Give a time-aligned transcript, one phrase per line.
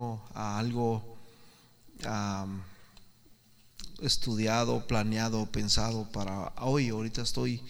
[0.00, 1.18] a algo
[4.00, 6.90] estudiado, planeado, pensado para hoy.
[6.90, 7.60] Ahorita estoy,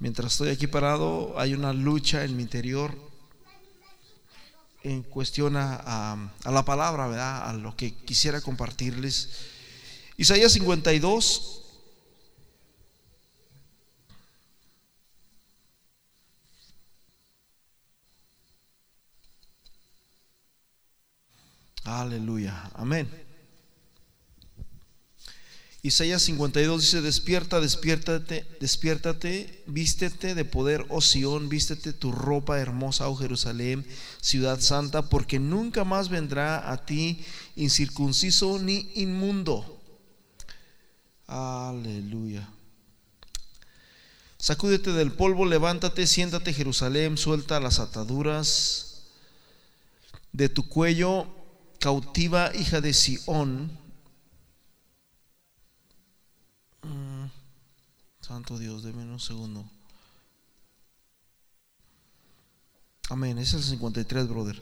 [0.00, 2.92] mientras estoy aquí parado, hay una lucha en mi interior
[4.82, 5.76] en cuestión a,
[6.44, 7.48] a la palabra, ¿verdad?
[7.48, 9.28] A lo que quisiera compartirles.
[10.16, 11.63] Isaías 52.
[22.00, 22.70] Aleluya.
[22.74, 23.08] Amén.
[25.82, 33.08] Isaías 52 dice, despierta, despiértate, despiértate, vístete de poder, oh Sión, vístete tu ropa hermosa,
[33.08, 33.86] oh Jerusalén,
[34.20, 39.80] ciudad santa, porque nunca más vendrá a ti incircunciso ni inmundo.
[41.28, 42.48] Aleluya.
[44.38, 49.04] Sacúdete del polvo, levántate, siéntate Jerusalén, suelta las ataduras
[50.32, 51.43] de tu cuello,
[51.84, 53.70] cautiva hija de Sión
[58.22, 59.70] Santo Dios, déme un segundo.
[63.10, 63.36] Amén.
[63.36, 64.58] Es el 53, brother.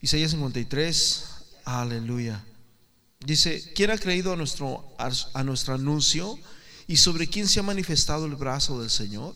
[0.00, 1.24] Isaías 53.
[1.64, 2.44] Aleluya.
[3.18, 6.38] Dice, ¿quién ha creído a nuestro, a nuestro anuncio?
[6.86, 9.34] ¿Y sobre quién se ha manifestado el brazo del Señor?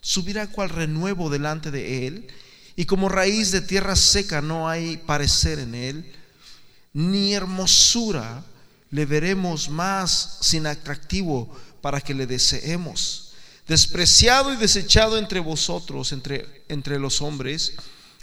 [0.00, 2.28] Subirá cual renuevo delante de él.
[2.76, 6.14] Y como raíz de tierra seca no hay parecer en él,
[6.94, 8.44] ni hermosura
[8.90, 13.32] le veremos más sin atractivo para que le deseemos.
[13.66, 17.74] Despreciado y desechado entre vosotros, entre, entre los hombres,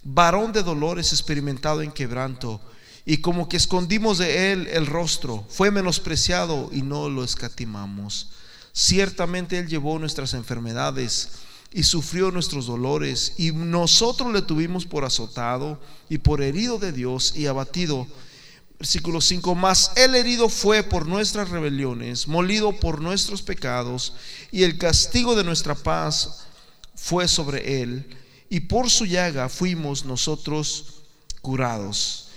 [0.03, 2.61] varón de dolores experimentado en quebranto,
[3.05, 8.29] y como que escondimos de él el rostro, fue menospreciado y no lo escatimamos.
[8.71, 11.29] Ciertamente él llevó nuestras enfermedades
[11.73, 17.35] y sufrió nuestros dolores, y nosotros le tuvimos por azotado y por herido de Dios
[17.35, 18.07] y abatido.
[18.81, 24.13] Versículo 5, más el herido fue por nuestras rebeliones, molido por nuestros pecados,
[24.51, 26.47] y el castigo de nuestra paz
[26.95, 28.17] fue sobre él,
[28.49, 31.03] y por su llaga fuimos nosotros
[31.43, 32.29] curados.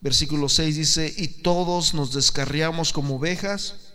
[0.00, 3.92] Versículo 6 dice, y todos nos descarriamos como ovejas,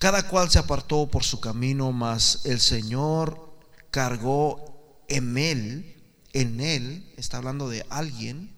[0.00, 3.56] cada cual se apartó por su camino, mas el Señor
[3.92, 6.02] cargó en él,
[6.32, 8.55] en él, está hablando de alguien,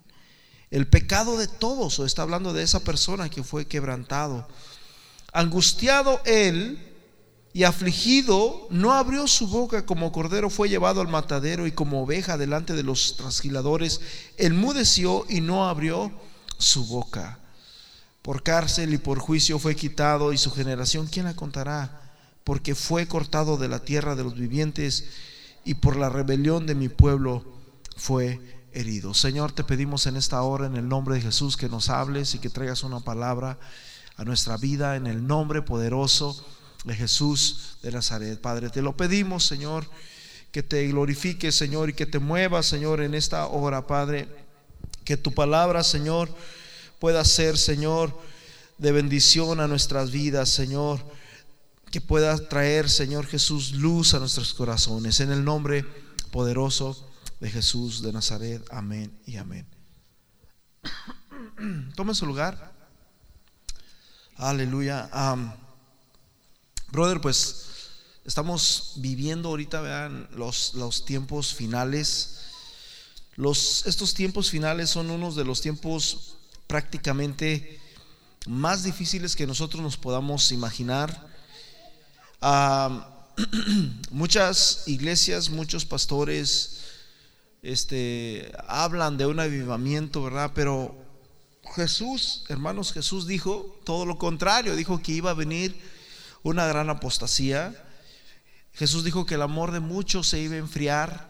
[0.71, 4.47] el pecado de todos, o está hablando de esa persona que fue quebrantado.
[5.33, 6.89] Angustiado él
[7.53, 12.37] y afligido, no abrió su boca como cordero fue llevado al matadero y como oveja
[12.37, 14.01] delante de los trasquiladores,
[14.37, 16.11] enmudeció y no abrió
[16.57, 17.39] su boca.
[18.21, 22.13] Por cárcel y por juicio fue quitado y su generación, ¿quién la contará?
[22.43, 25.05] Porque fue cortado de la tierra de los vivientes
[25.65, 27.43] y por la rebelión de mi pueblo
[27.97, 29.13] fue herido.
[29.13, 32.39] Señor, te pedimos en esta hora, en el nombre de Jesús, que nos hables y
[32.39, 33.57] que traigas una palabra
[34.15, 36.45] a nuestra vida, en el nombre poderoso
[36.83, 38.39] de Jesús de Nazaret.
[38.39, 39.85] Padre, te lo pedimos, Señor,
[40.51, 44.27] que te glorifiques, Señor, y que te muevas, Señor, en esta hora, Padre.
[45.03, 46.29] Que tu palabra, Señor,
[46.99, 48.17] pueda ser, Señor,
[48.77, 50.99] de bendición a nuestras vidas, Señor.
[51.91, 55.19] Que pueda traer, Señor Jesús, luz a nuestros corazones.
[55.19, 55.85] En el nombre
[56.31, 57.08] poderoso
[57.39, 58.65] de Jesús de Nazaret.
[58.71, 59.65] Amén y amén.
[61.95, 62.73] Tomen su lugar.
[64.35, 65.09] Aleluya.
[66.91, 67.65] brother, pues
[68.25, 72.39] estamos viviendo ahorita, vean, los, los tiempos finales.
[73.35, 76.35] Los, estos tiempos finales son unos de los tiempos
[76.67, 77.79] prácticamente
[78.47, 81.27] más difíciles que nosotros nos podamos imaginar.
[84.11, 86.79] muchas iglesias, muchos pastores,
[87.61, 90.51] este, hablan de un avivamiento, ¿verdad?
[90.55, 90.95] Pero
[91.75, 95.79] Jesús, hermanos, Jesús dijo todo lo contrario, dijo que iba a venir
[96.43, 97.75] una gran apostasía.
[98.73, 101.29] Jesús dijo que el amor de muchos se iba a enfriar.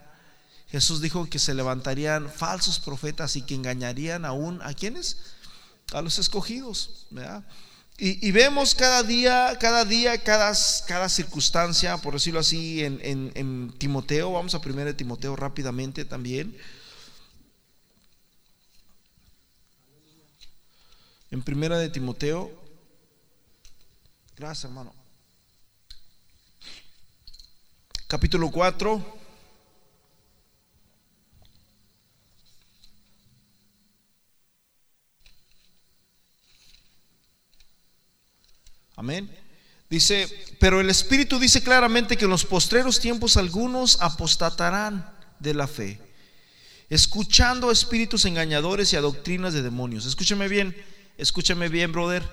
[0.67, 5.17] Jesús dijo que se levantarían falsos profetas y que engañarían aún a quienes?
[5.93, 7.43] A los escogidos, ¿verdad?
[8.01, 10.53] Y, vemos cada día, cada día, cada,
[10.87, 14.31] cada circunstancia, por decirlo así, en, en, Timoteo.
[14.31, 16.57] Vamos a primero Timoteo rápidamente también.
[21.29, 22.49] En primera de Timoteo.
[24.37, 24.93] Gracias, hermano.
[28.07, 29.18] Capítulo 4.
[38.99, 39.29] Amén.
[39.89, 40.27] Dice,
[40.59, 45.09] pero el Espíritu dice claramente que en los postreros tiempos algunos apostatarán
[45.39, 46.01] de la fe,
[46.89, 50.05] escuchando a espíritus engañadores y a doctrinas de demonios.
[50.05, 50.75] Escúcheme bien,
[51.17, 52.29] escúcheme bien, brother.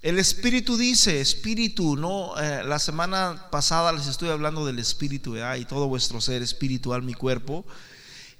[0.00, 5.64] El espíritu dice, espíritu, no, eh, la semana pasada les estuve hablando del espíritu y
[5.64, 7.66] todo vuestro ser espiritual, mi cuerpo.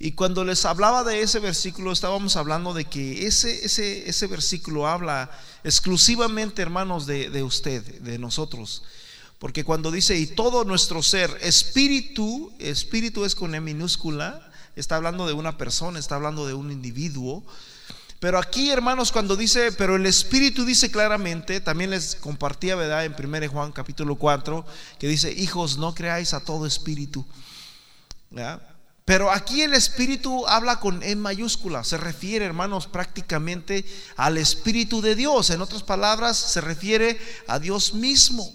[0.04, 4.88] Y cuando les hablaba de ese versículo, estábamos hablando de que ese, ese, ese versículo
[4.88, 5.30] habla
[5.62, 8.82] exclusivamente, hermanos, de, de usted, de nosotros.
[9.38, 15.24] Porque cuando dice, y todo nuestro ser, espíritu, espíritu es con E minúscula, está hablando
[15.28, 17.44] de una persona, está hablando de un individuo.
[18.18, 23.04] Pero aquí, hermanos, cuando dice, pero el Espíritu dice claramente, también les compartía, ¿verdad?
[23.04, 24.66] En 1 Juan capítulo 4,
[24.98, 27.24] que dice, hijos, no creáis a todo espíritu.
[28.30, 28.71] ¿verdad?
[29.04, 33.84] Pero aquí el Espíritu habla con E mayúscula, se refiere, hermanos, prácticamente
[34.16, 35.50] al Espíritu de Dios.
[35.50, 38.48] En otras palabras, se refiere a Dios mismo.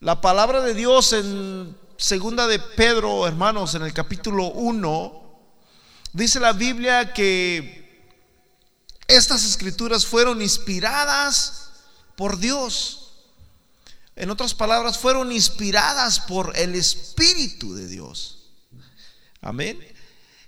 [0.00, 5.40] La palabra de Dios en segunda de Pedro, hermanos, en el capítulo 1,
[6.14, 8.06] dice la Biblia que
[9.08, 11.70] estas escrituras fueron inspiradas
[12.16, 13.12] por Dios.
[14.16, 18.37] En otras palabras, fueron inspiradas por el Espíritu de Dios.
[19.40, 19.78] Amén.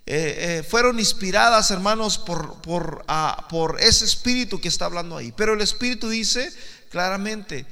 [0.06, 5.32] Eh, eh, fueron inspiradas, hermanos, por, ah, por ese espíritu que está hablando ahí.
[5.32, 6.52] Pero el espíritu dice
[6.90, 7.66] claramente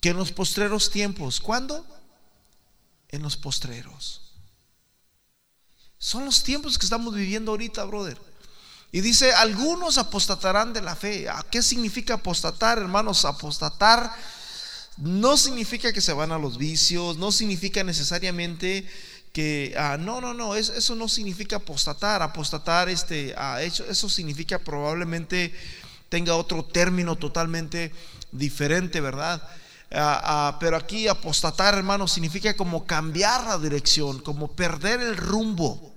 [0.00, 1.84] que en los postreros tiempos, ¿cuándo?
[3.08, 4.34] En los postreros.
[5.98, 8.20] Son los tiempos que estamos viviendo ahorita, brother.
[8.92, 11.26] Y dice, algunos apostatarán de la fe.
[11.50, 13.24] ¿Qué significa apostatar, hermanos?
[13.24, 14.14] Apostatar
[14.98, 18.88] no significa que se van a los vicios, no significa necesariamente
[19.32, 24.58] que, ah, no, no, no, eso, no significa apostatar, apostatar, este, ah, eso, eso significa
[24.58, 25.54] probablemente
[26.08, 27.92] tenga otro término totalmente
[28.32, 29.42] diferente, ¿verdad?
[29.90, 35.94] Ah, pero aquí apostatar, hermano, significa como cambiar la dirección, como perder el rumbo.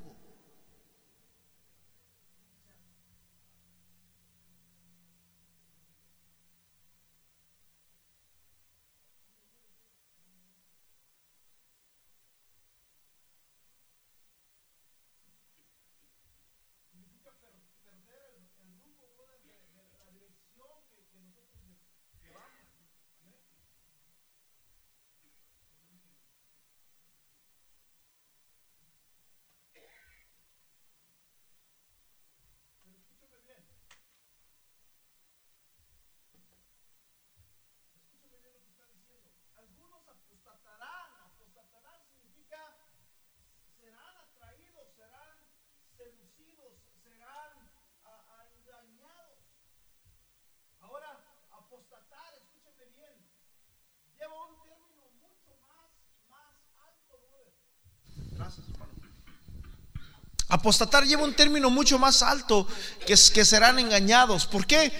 [60.51, 62.68] Apostatar lleva un término mucho más alto
[63.06, 64.45] que, serán engañados.
[64.45, 64.92] ¿Por qué?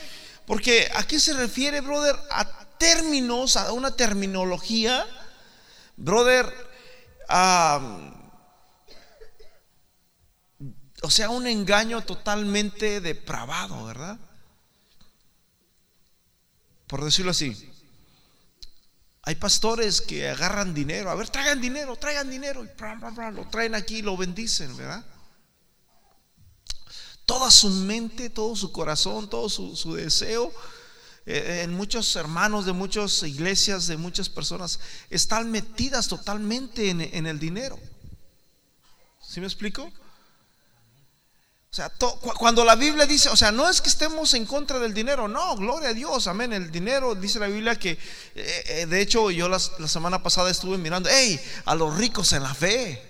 [0.46, 2.46] Porque aquí se refiere, brother, a
[2.78, 5.06] términos, a una terminología,
[5.98, 6.46] brother,
[11.04, 14.18] o sea, un engaño totalmente depravado, ¿verdad?
[16.88, 17.72] Por decirlo así.
[19.24, 23.98] Hay pastores que agarran dinero, a ver, traigan dinero, traigan dinero, y lo traen aquí
[23.98, 25.06] y lo bendicen, ¿verdad?
[27.32, 30.52] toda su mente, todo su corazón, todo su, deseo.
[31.26, 37.40] Eh, en muchos hermanos de muchas iglesias, de muchas personas, están metidas totalmente en, el
[37.40, 37.80] dinero.
[39.22, 39.90] ¿Sí me explico?
[41.72, 41.90] O sea,
[42.38, 45.56] cuando la Biblia dice, o sea, no es que estemos en contra del dinero, no,
[45.56, 46.52] gloria a Dios, amén.
[46.52, 47.98] El dinero, dice la Biblia que, eh,
[48.36, 52.54] eh, de hecho, yo la, semana pasada estuve mirando, hey, a los ricos en la
[52.54, 53.02] fe.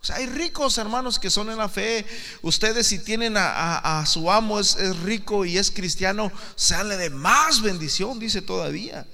[0.00, 2.06] O sea, hay ricos hermanos que son en la fe.
[2.42, 8.20] Ustedes si tienen a, su amo es, rico y es cristiano, sale de más bendición,
[8.20, 9.04] dice todavía.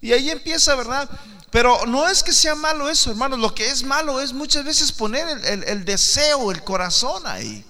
[0.00, 1.08] Y ahí empieza, ¿verdad?
[1.50, 3.38] Pero no es que sea malo eso, hermanos.
[3.38, 7.64] Lo que es malo es muchas veces poner el, el deseo, el corazón ahí.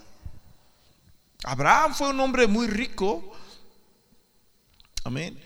[1.45, 3.33] Abraham fue un hombre muy rico.
[5.05, 5.41] Amén.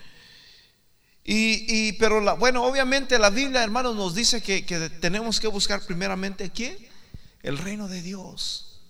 [1.26, 4.62] Y, pero la, bueno, obviamente la Biblia, hermanos, nos dice que,
[5.00, 6.76] tenemos que buscar primeramente aquí
[7.42, 8.80] el reino de Dios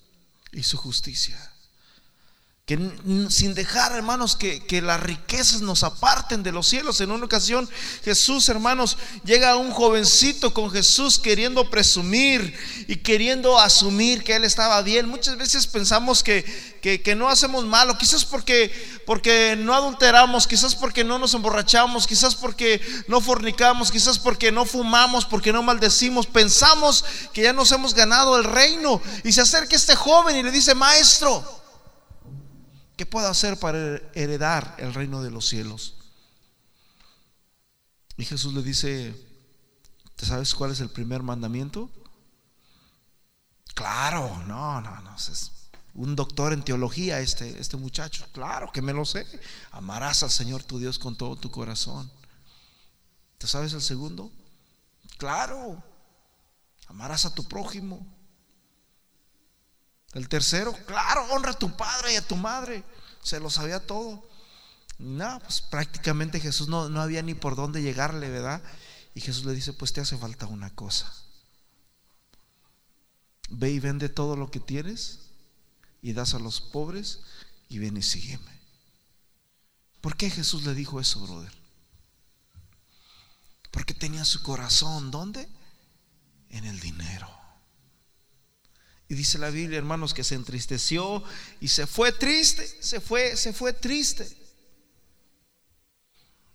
[0.50, 1.53] y su justicia.
[2.66, 2.78] Que
[3.28, 6.98] sin dejar, hermanos, que, que, las riquezas nos aparten de los cielos.
[7.02, 7.68] En una ocasión,
[8.02, 14.44] Jesús, hermanos, llega a un jovencito con Jesús queriendo presumir y queriendo asumir que él
[14.44, 15.10] estaba bien.
[15.10, 16.42] Muchas veces pensamos que,
[16.80, 18.72] que, que no hacemos malo, quizás porque,
[19.04, 24.64] porque no adulteramos, quizás porque no nos emborrachamos, quizás porque no fornicamos, quizás porque no
[24.64, 26.26] fumamos, porque no maldecimos.
[26.26, 27.04] Pensamos
[27.34, 29.02] que ya nos hemos ganado el reino.
[29.22, 31.62] Y se acerca este joven y le dice, maestro,
[32.96, 35.96] ¿Qué puedo hacer para heredar el reino de los cielos?
[38.16, 39.14] Y Jesús le dice,
[40.14, 41.90] ¿te sabes cuál es el primer mandamiento?
[43.74, 45.50] Claro, no, no, no, es
[45.94, 48.26] un doctor en teología este, este muchacho.
[48.32, 49.26] Claro que me lo sé.
[49.70, 52.10] Amarás al Señor tu Dios con todo tu corazón.
[53.38, 54.30] ¿Te sabes el segundo?
[55.18, 55.82] Claro,
[56.88, 58.06] amarás a tu prójimo
[60.14, 62.84] el tercero, claro, honra a tu padre y a tu madre.
[63.22, 64.26] Se lo sabía todo.
[64.98, 68.62] No, pues prácticamente Jesús no, no había ni por dónde llegarle, ¿verdad?
[69.14, 71.12] Y Jesús le dice, pues te hace falta una cosa.
[73.50, 75.20] Ve y vende todo lo que tienes
[76.00, 77.20] y das a los pobres
[77.68, 78.60] y ven y sígueme.
[80.00, 81.52] ¿Por qué Jesús le dijo eso, brother?
[83.70, 85.48] Porque tenía su corazón, ¿dónde?
[86.50, 87.43] En el dinero.
[89.08, 91.22] Y dice la Biblia, hermanos, que se entristeció
[91.60, 94.26] y se fue triste, se fue, se fue triste.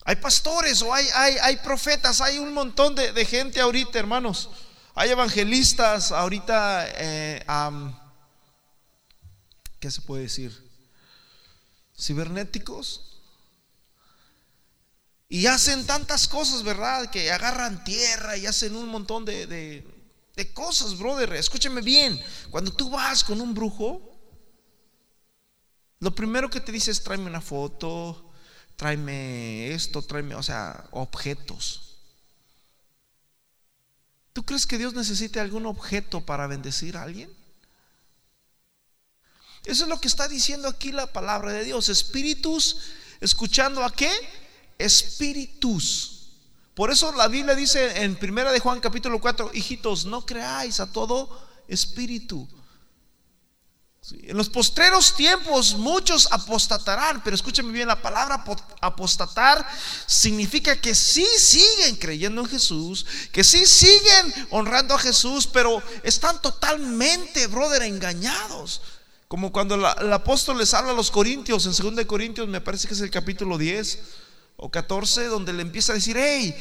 [0.03, 4.49] Hay pastores o hay, hay, hay profetas, hay un montón de, gente ahorita, hermanos.
[4.95, 7.45] Hay evangelistas ahorita, eh,
[9.79, 10.67] ¿qué se puede decir?
[11.97, 13.21] Cibernéticos.
[15.27, 17.11] Y hacen tantas cosas, ¿verdad?
[17.11, 19.98] Que agarran tierra y hacen un montón de de
[20.47, 21.33] cosas, brother.
[21.33, 22.19] Escúchame bien.
[22.49, 24.09] Cuando tú vas con un brujo,
[25.99, 28.31] lo primero que te dice es tráeme una foto,
[28.75, 31.97] tráeme esto, tráeme, o sea, objetos.
[34.31, 37.29] ¿Tú crees que Dios necesite algún objeto para bendecir a alguien?
[39.65, 41.89] Eso es lo que está diciendo aquí la palabra de Dios.
[41.89, 42.77] Espíritus,
[43.19, 44.11] escuchando a qué?
[44.77, 46.18] Espíritus.
[46.79, 50.89] Por eso la Biblia dice en primera de Juan capítulo 4, hijitos, no creáis a
[50.89, 51.29] todo
[51.67, 52.47] espíritu.
[54.11, 58.45] En los postreros tiempos muchos apostatarán, pero escúcheme bien, la palabra
[58.79, 59.67] apostatar
[60.05, 66.41] significa que sí siguen creyendo en Jesús, que sí siguen honrando a Jesús, pero están
[66.41, 68.81] totalmente, brother, engañados.
[69.27, 72.93] Como cuando el apóstol les habla a los corintios, en 2 Corintios me parece que
[72.93, 73.99] es el capítulo 10
[74.61, 76.53] o 14, donde le empieza a decir, hey,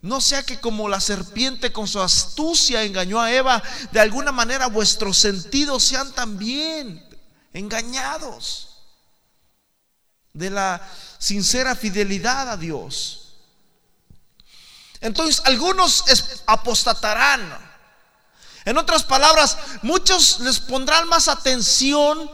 [0.00, 3.60] no sea que como la serpiente con su astucia engañó a Eva,
[3.90, 7.04] de alguna manera vuestros sentidos sean también
[7.52, 8.68] engañados
[10.32, 13.34] de la sincera fidelidad a Dios.
[15.00, 16.04] Entonces algunos
[16.46, 17.66] apostatarán.
[18.64, 22.30] En otras palabras, muchos les pondrán más atención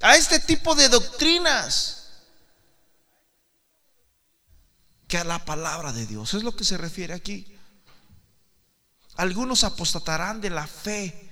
[0.00, 1.99] a este tipo de doctrinas
[5.10, 6.32] que a la palabra de Dios.
[6.32, 7.58] Es lo que se refiere aquí.
[9.16, 11.28] Algunos apostatarán de la fe.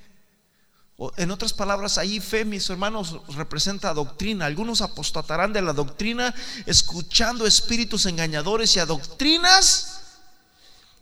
[1.16, 4.46] En otras palabras, ahí fe, mis hermanos, representa doctrina.
[4.46, 6.34] Algunos apostatarán de la doctrina
[6.66, 10.00] escuchando espíritus engañadores y a doctrinas.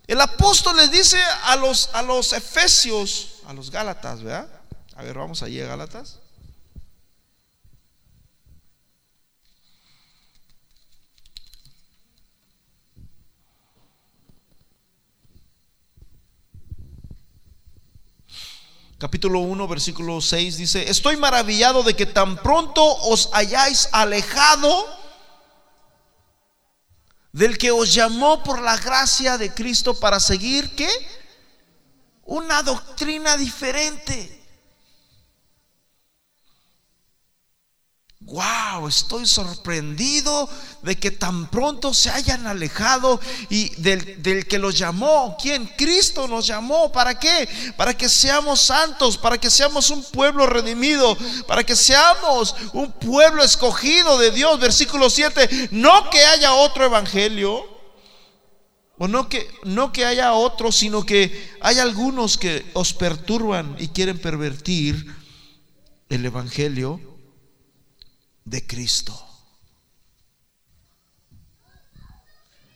[0.05, 4.47] El apóstol les dice a los, a los efesios, a los gálatas, ¿verdad?
[4.95, 6.19] A ver, vamos allí a Gálatas.
[18.99, 24.85] Capítulo 1, versículo 6 dice, estoy maravillado de que tan pronto os hayáis alejado
[27.31, 30.89] del que os llamó por la gracia de Cristo para seguir, ¿qué?
[32.23, 34.36] Una doctrina diferente.
[38.27, 40.49] Wow, estoy sorprendido
[40.81, 45.37] de que tan pronto se hayan alejado y del, que los llamó.
[45.41, 45.65] ¿Quién?
[45.77, 46.91] Cristo nos llamó.
[46.91, 47.47] ¿Para qué?
[47.77, 51.17] Para que seamos santos, para que seamos un pueblo redimido,
[51.47, 54.59] para que seamos un pueblo escogido de Dios.
[54.59, 55.69] Versículo 7.
[55.71, 57.77] No que haya otro evangelio.
[58.97, 63.87] O no que, no que haya otro, sino que hay algunos que os perturban y
[63.87, 65.15] quieren pervertir
[66.09, 67.16] el evangelio
[68.47, 69.23] de Cristo.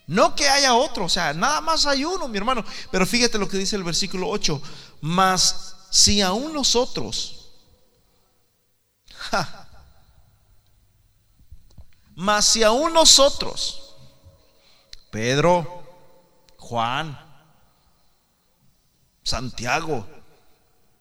[0.07, 2.65] No que haya otro, o sea, nada más hay uno, mi hermano.
[2.91, 4.61] Pero fíjate lo que dice el versículo 8.
[5.01, 7.41] Mas si aún nosotros
[12.15, 13.95] Mas si aún nosotros,
[15.09, 15.83] Pedro,
[16.57, 17.17] Juan,
[19.23, 20.05] Santiago,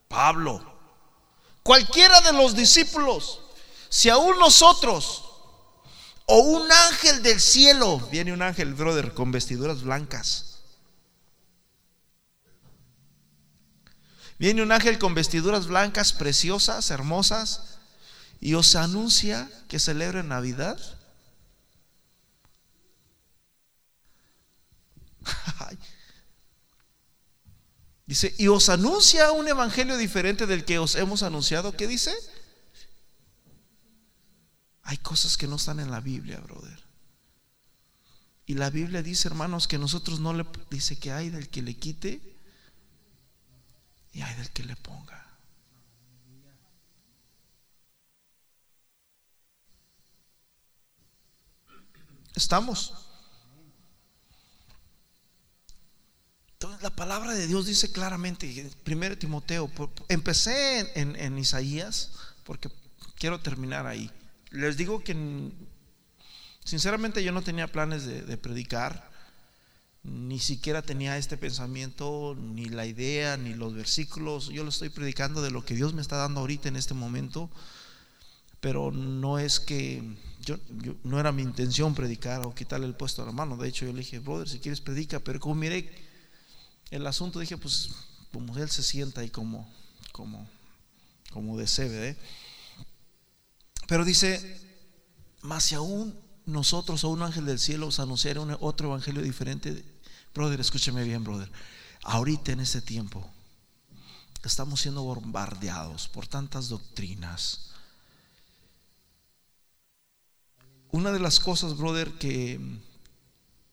[0.09, 0.63] Pablo,
[1.63, 3.43] cualquiera de los discípulos,
[3.91, 5.25] si aún nosotros
[6.25, 10.61] o un ángel del cielo, viene un ángel, brother, con vestiduras blancas.
[14.39, 17.81] Viene un ángel con vestiduras blancas, preciosas, hermosas,
[18.41, 20.79] y os anuncia que celebren Navidad.
[28.07, 31.77] Dice, y os anuncia un evangelio diferente del que os hemos anunciado.
[31.77, 32.15] ¿Qué dice?
[34.91, 36.83] Hay cosas que no están en la Biblia, brother.
[38.45, 41.77] Y la Biblia dice, hermanos, que nosotros no le dice que hay del que le
[41.77, 42.21] quite
[44.13, 45.29] y hay del que le ponga.
[52.35, 52.93] Estamos.
[56.55, 59.71] Entonces, la palabra de Dios dice claramente, primero Timoteo,
[60.09, 62.11] empecé en Isaías
[62.43, 62.69] porque
[63.15, 64.11] quiero terminar ahí
[64.51, 65.15] les digo que
[66.65, 69.11] sinceramente yo no tenía planes de, predicar,
[70.03, 74.49] ni siquiera tenía este pensamiento, ni la idea, ni los versículos.
[74.49, 77.51] Yo lo estoy predicando de lo que Dios me está dando ahorita en este momento,
[78.61, 80.03] pero no es que
[80.41, 80.59] yo,
[81.05, 83.57] no era mi intención predicar o quitarle el puesto a la mano.
[83.57, 85.91] De hecho, yo le dije, brother, si quieres predica, pero como miré
[86.91, 87.91] el asunto, dije, pues
[88.33, 89.69] como él se sienta y como,
[90.13, 90.49] como,
[91.33, 92.17] como desee,
[93.91, 94.57] pero dice,
[95.43, 96.17] más si aún
[96.47, 99.85] nosotros o un ángel del cielo os anunciara otro evangelio diferente,
[100.33, 101.51] brother, escúcheme bien, brother.
[102.05, 103.29] Ahorita en este tiempo
[104.45, 107.73] estamos siendo bombardeados por tantas doctrinas.
[110.93, 112.61] Una de las cosas, brother, que,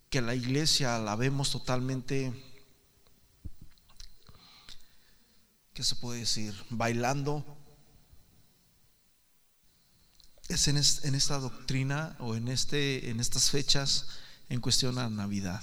[0.10, 2.34] que la iglesia la vemos totalmente,
[5.76, 6.56] ¿qué se puede decir?
[6.72, 7.57] Bailando
[10.50, 10.78] es en,
[11.16, 14.08] esta doctrina o en, este, en estas fechas
[14.50, 15.62] en cuestión a Navidad.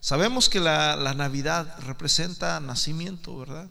[0.00, 3.68] Sabemos que la, Navidad representa nacimiento, ¿verdad?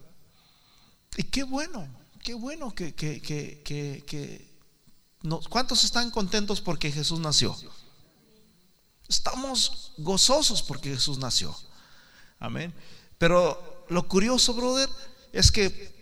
[1.17, 1.88] Y qué bueno,
[2.23, 4.49] qué bueno que, que, que, que
[5.49, 7.56] ¿Cuántos están contentos porque Jesús nació?
[9.08, 11.56] Estamos gozosos porque Jesús nació.
[12.39, 12.73] Amén.
[13.17, 14.89] Pero lo curioso, brother,
[15.34, 15.98] es que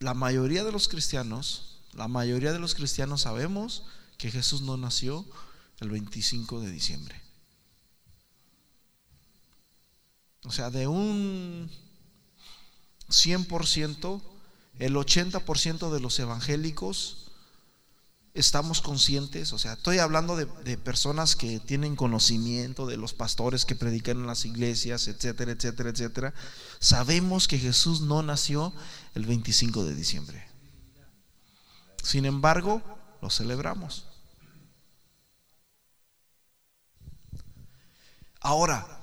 [0.00, 3.84] la mayoría de los cristianos, la mayoría de los cristianos sabemos
[4.16, 5.26] que Jesús no nació
[5.80, 7.20] el 25 de diciembre.
[10.44, 11.70] O sea, de un
[13.10, 14.22] 100%,
[14.78, 17.30] el 80% de los evangélicos
[18.32, 20.46] estamos conscientes, o sea, estoy hablando de,
[20.78, 26.34] personas que tienen conocimiento, de los pastores que predican en las iglesias, etcétera, etcétera, etcétera.
[26.78, 28.72] Sabemos que Jesús no nació
[29.14, 30.48] el 25 de diciembre.
[32.02, 32.82] Sin embargo,
[33.20, 34.06] lo celebramos.
[38.40, 39.00] Ahora,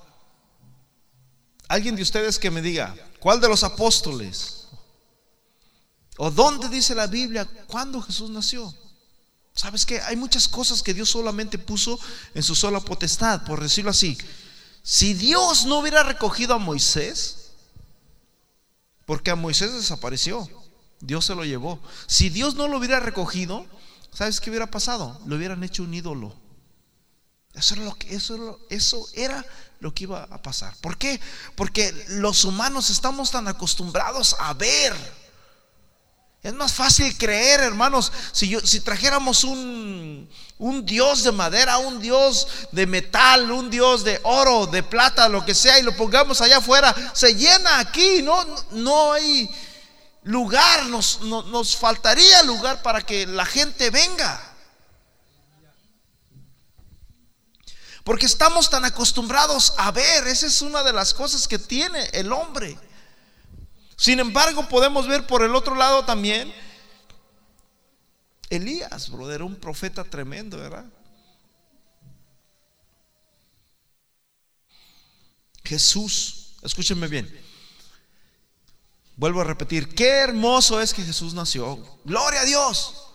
[1.67, 4.67] alguien de ustedes que me diga, ¿cuál de los apóstoles?
[6.17, 8.73] ¿O dónde dice la Biblia cuándo Jesús nació?
[9.53, 11.99] ¿Sabes que Hay muchas cosas que Dios solamente puso
[12.33, 14.17] en su sola potestad, por decirlo así.
[14.81, 17.36] Si Dios no hubiera recogido a Moisés,
[19.07, 20.47] porque a Moisés desapareció,
[20.99, 21.79] Dios se lo llevó.
[22.07, 23.65] Si Dios no lo hubiera recogido,
[24.11, 25.17] ¿sabes qué hubiera pasado?
[25.25, 26.35] Le hubieran hecho un ídolo.
[27.53, 29.45] Eso era, lo que, eso, eso era
[29.79, 30.75] lo que iba a pasar.
[30.81, 31.21] ¿Por qué?
[31.55, 34.93] Porque los humanos estamos tan acostumbrados a ver
[36.47, 40.29] es más fácil creer, hermanos, si, yo, si trajéramos un,
[40.85, 45.53] Dios de madera, un Dios de metal, un Dios de oro, de plata, lo que
[45.53, 49.53] sea, y lo pongamos allá afuera, se llena aquí, no, no hay
[50.23, 54.41] lugar, nos, nos faltaría lugar para que la gente venga.
[58.05, 62.31] Porque estamos tan acostumbrados a ver, esa es una de las cosas que tiene el
[62.31, 62.79] hombre.
[63.97, 66.53] Sin embargo, podemos ver por el otro lado también
[68.49, 70.85] Elías, brother, un profeta tremendo, ¿verdad?
[75.63, 77.29] Jesús, escúchenme bien.
[79.17, 81.99] Vuelvo a repetir, qué hermoso es que Jesús nació.
[82.05, 83.06] Gloria a Dios.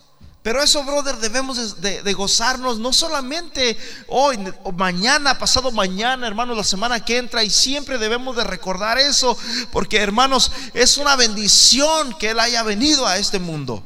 [0.43, 3.79] Pero eso, brother, debemos de, gozarnos no solamente
[4.09, 4.37] hoy,
[4.77, 9.39] mañana, pasado mañana, hermanos, la semana que entra, y siempre debemos de recordar eso,
[9.71, 13.85] porque hermanos, es una bendición que Él haya venido a este mundo.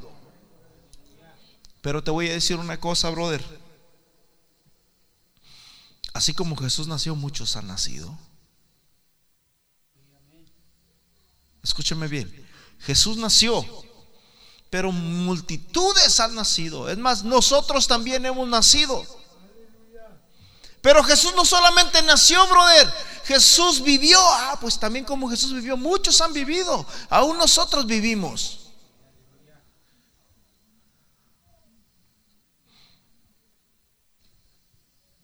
[1.83, 3.45] Pero te voy a decir una cosa, brother.
[6.15, 8.19] Así como Jesús nació, muchos han nacido.
[11.63, 12.47] Escúcheme bien.
[12.79, 13.65] Jesús nació,
[14.77, 16.91] pero multitudes han nacido.
[16.91, 19.07] Es más, nosotros también hemos nacido.
[20.83, 22.93] Pero Jesús no solamente nació, brother.
[23.25, 24.19] Jesús vivió.
[24.21, 26.85] Ah, pues también como Jesús vivió, muchos han vivido.
[27.09, 28.69] Aún nosotros vivimos.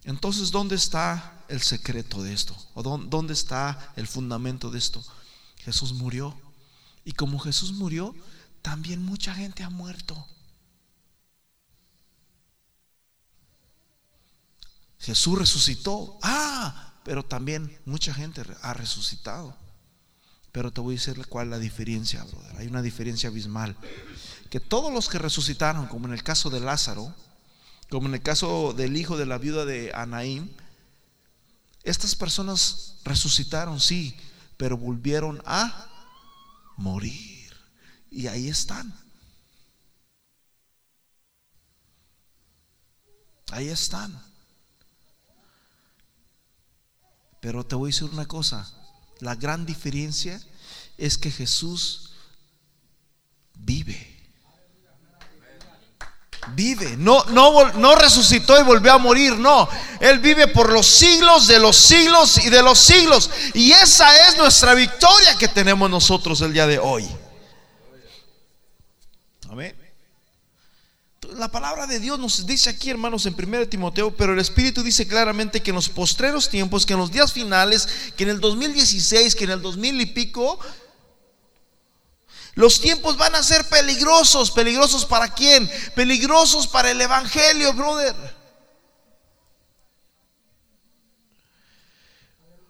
[0.04, 2.56] Entonces, ¿dónde está el secreto de esto?
[2.72, 5.04] ¿O dónde está el fundamento de esto?
[5.58, 6.40] Jesús murió.
[7.04, 8.14] Y como Jesús murió,
[8.62, 10.26] también mucha gente ha muerto.
[15.02, 16.18] Jesús resucitó.
[16.22, 19.56] Ah, pero también mucha gente ha resucitado.
[20.52, 22.56] Pero te voy a decir cuál es la diferencia, brother.
[22.58, 23.76] Hay una diferencia abismal.
[24.48, 27.14] Que todos los que resucitaron, como en el caso de Lázaro,
[27.90, 30.50] como en el caso del hijo de la viuda de Anaím,
[31.82, 34.16] estas personas resucitaron, sí,
[34.56, 35.88] pero volvieron a
[36.76, 37.41] morir.
[38.12, 38.92] Y ahí están.
[43.50, 44.22] Ahí están.
[47.40, 48.70] Pero te voy a decir una cosa,
[49.20, 50.40] la gran diferencia
[50.98, 52.12] es que Jesús
[53.54, 54.10] vive.
[56.54, 59.68] Vive, no, no, no resucitó y volvió a morir, no.
[60.00, 63.30] Él vive por los siglos de los siglos y de los siglos.
[63.54, 67.08] Y esa es nuestra victoria que tenemos nosotros el día de hoy.
[69.52, 69.76] Amén.
[71.36, 75.06] La palabra de Dios nos dice aquí, hermanos, en 1 Timoteo, pero el Espíritu dice
[75.06, 79.34] claramente que en los postreros tiempos, que en los días finales, que en el 2016,
[79.34, 80.58] que en el 2000 y pico,
[82.54, 84.50] los tiempos van a ser peligrosos.
[84.50, 85.70] ¿Peligrosos para quién?
[85.94, 88.14] Peligrosos para el Evangelio, brother.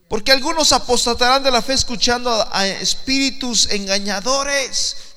[0.09, 5.12] Porque algunos apostatarán de la fe escuchando a espíritus engañadores.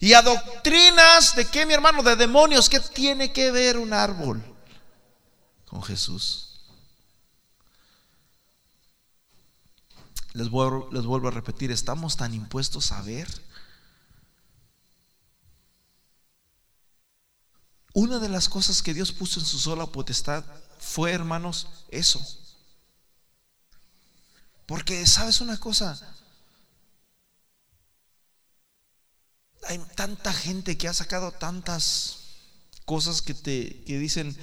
[0.00, 2.68] Y a doctrinas de qué, mi hermano, de demonios.
[2.68, 4.42] ¿Qué tiene que ver un árbol
[5.66, 6.60] con Jesús?
[10.32, 13.28] Les vuelvo, les vuelvo a repetir, estamos tan impuestos a ver.
[17.92, 20.44] Una de las cosas que Dios puso en su sola potestad
[20.80, 22.20] fue, hermanos, eso.
[24.66, 26.16] Porque, ¿sabes una cosa?
[29.66, 32.18] Hay tanta gente que ha sacado tantas
[32.84, 34.36] cosas que te que dicen,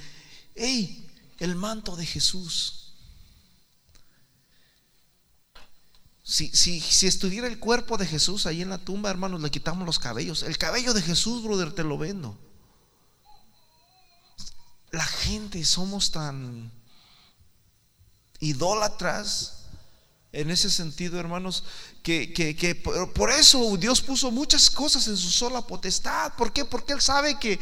[0.54, 1.08] hey,
[1.38, 2.78] el manto de Jesús.
[6.24, 9.98] Si, si, estuviera el cuerpo de Jesús ahí en la tumba, hermanos, le quitamos los
[9.98, 10.44] cabellos.
[10.44, 12.38] El cabello de Jesús, brother, te lo vendo.
[14.92, 16.70] La gente somos tan
[18.38, 19.61] idólatras
[20.32, 21.62] en ese sentido, hermanos,
[22.02, 22.74] que, que,
[23.14, 26.32] por eso Dios puso muchas cosas en su sola potestad.
[26.36, 26.64] ¿Por qué?
[26.64, 27.60] Porque Él sabe que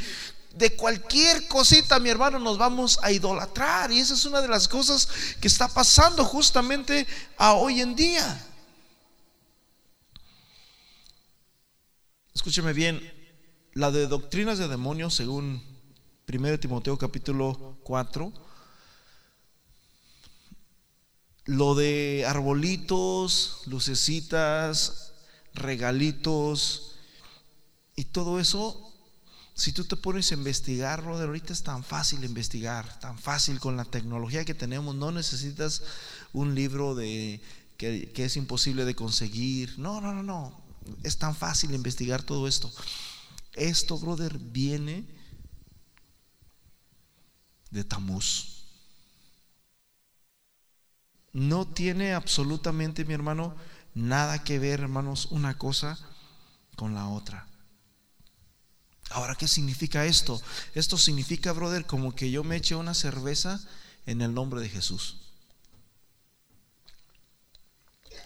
[0.54, 3.90] de cualquier cosita, mi hermano, nos vamos a idolatrar.
[3.90, 5.08] Y esa es una de las cosas
[5.40, 7.06] que está pasando justamente
[7.36, 8.46] a hoy en día.
[12.32, 13.00] Escúcheme bien,
[13.74, 15.62] la de doctrinas de demonios, según
[16.32, 18.32] 1 Timoteo capítulo 4,
[21.50, 25.14] lo de arbolitos, lucecitas,
[25.52, 26.92] regalitos
[27.96, 28.94] y todo eso,
[29.54, 33.76] si tú te pones a investigarlo, de ahorita es tan fácil investigar, tan fácil con
[33.76, 35.82] la tecnología que tenemos, no necesitas
[36.32, 37.40] un libro de
[37.76, 39.76] que, que es imposible de conseguir.
[39.76, 40.62] No, no, no, no
[41.02, 42.72] es tan fácil investigar todo esto.
[43.54, 45.04] Esto, brother, viene
[47.72, 48.59] de Tamuz.
[51.32, 53.54] No tiene absolutamente, mi hermano,
[53.94, 55.98] nada que ver, hermanos, una cosa
[56.76, 57.46] con la otra.
[59.10, 60.40] Ahora, ¿qué significa esto?
[60.74, 63.60] Esto significa, brother, como que yo me eche una cerveza
[64.06, 65.16] en el nombre de Jesús.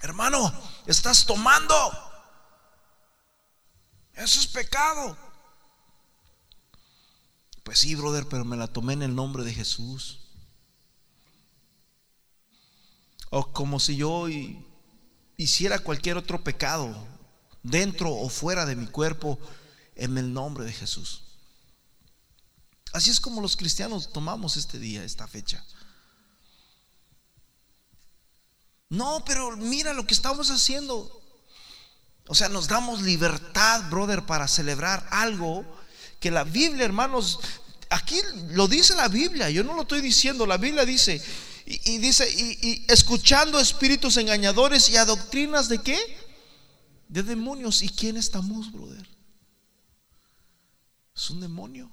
[0.03, 0.53] Hermano,
[0.87, 1.75] estás tomando.
[4.12, 5.17] Eso es pecado.
[7.62, 10.21] Pues sí, brother, pero me la tomé en el nombre de Jesús.
[13.37, 14.29] O como si yo
[15.37, 16.94] hiciera cualquier otro pecado,
[17.64, 19.40] dentro o fuera de mi cuerpo,
[19.97, 21.25] en el nombre de Jesús.
[22.92, 25.64] Así es como los cristianos tomamos este día, esta fecha.
[28.88, 31.20] No, pero mira lo que estamos haciendo.
[32.29, 35.64] O sea, nos damos libertad, brother, para celebrar algo
[36.20, 37.40] que la Biblia, hermanos,
[37.90, 38.20] aquí
[38.51, 41.20] lo dice la Biblia, yo no lo estoy diciendo, la Biblia dice,
[41.66, 45.98] y, dice, y, escuchando espíritus engañadores y a doctrinas de qué?
[47.09, 47.83] De demonios.
[47.83, 49.09] ¿Y quién estamos, brother?
[51.16, 51.90] Es un demonio.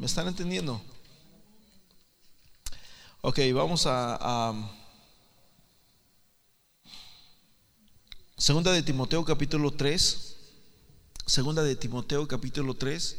[0.00, 0.80] ¿Me están entendiendo?
[3.20, 4.79] Ok, vamos a,
[8.40, 10.36] Segunda de Timoteo capítulo 3.
[11.26, 13.16] Segunda de Timoteo capítulo 3.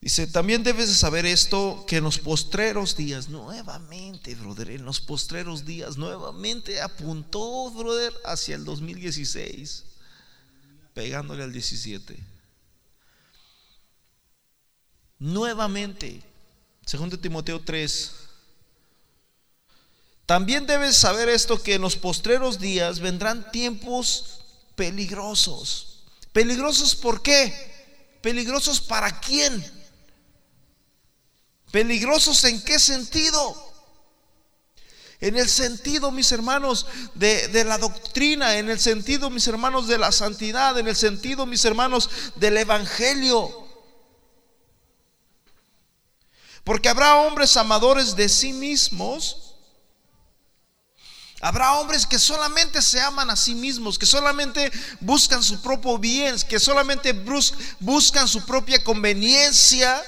[0.00, 5.00] Dice, también debes de saber esto, que en los postreros días, nuevamente, brother, en los
[5.00, 9.84] postreros días, nuevamente apuntó, brother, hacia el 2016,
[10.92, 12.36] pegándole al 17
[15.18, 16.22] nuevamente.
[16.84, 18.25] Segundo Timoteo 3.
[20.26, 24.40] También debes saber esto que en los postreros días vendrán tiempos
[24.74, 26.02] peligrosos.
[26.32, 28.18] ¿Peligrosos por qué?
[28.22, 29.64] ¿Peligrosos para quién?
[31.70, 33.64] ¿Peligrosos en qué sentido?
[35.20, 39.96] En el sentido, mis hermanos, de, de, la doctrina, en el sentido, mis hermanos, de
[39.96, 43.66] la santidad, en el sentido, mis hermanos, del evangelio.
[46.64, 49.45] Porque habrá hombres amadores de sí mismos.
[51.40, 56.34] Habrá hombres que solamente se aman a sí mismos, que solamente buscan su propio bien,
[56.48, 57.12] que solamente
[57.78, 60.02] buscan su propia conveniencia.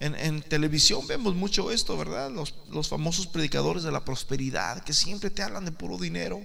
[0.00, 2.30] En, televisión vemos mucho esto, ¿verdad?
[2.30, 6.44] Los, los famosos predicadores de la prosperidad que siempre te hablan de puro dinero.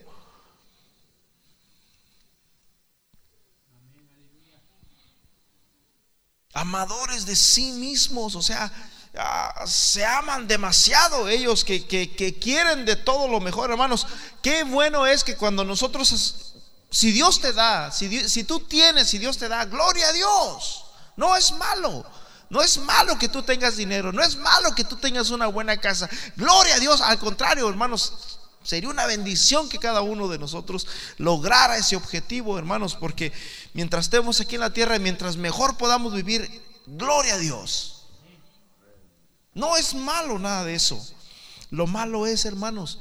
[6.53, 8.71] Amadores de sí mismos, o sea,
[9.17, 14.05] Ah, se aman demasiado ellos que, quieren de todo lo mejor, hermanos.
[14.41, 16.53] Qué bueno es que cuando nosotros,
[16.91, 20.85] si Dios te da, si, si tú tienes, si Dios te da, gloria a Dios.
[21.17, 22.05] No es malo.
[22.49, 25.77] No es malo que tú tengas dinero, no es malo que tú tengas una buena
[25.77, 26.09] casa.
[26.35, 31.77] Gloria a Dios, al contrario, hermanos, sería una bendición que cada uno de nosotros lograra
[31.77, 33.31] ese objetivo, hermanos, porque
[33.73, 37.98] mientras estemos aquí en la tierra, mientras mejor podamos vivir, gloria a Dios.
[39.59, 41.05] No es malo nada de eso.
[41.69, 42.99] Lo malo es, hermanos,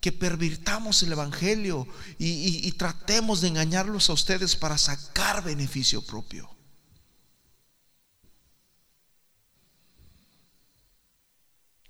[0.00, 1.86] que pervirtamos el Evangelio
[2.18, 6.48] y, tratemos de engañarlos a ustedes para sacar beneficio propio.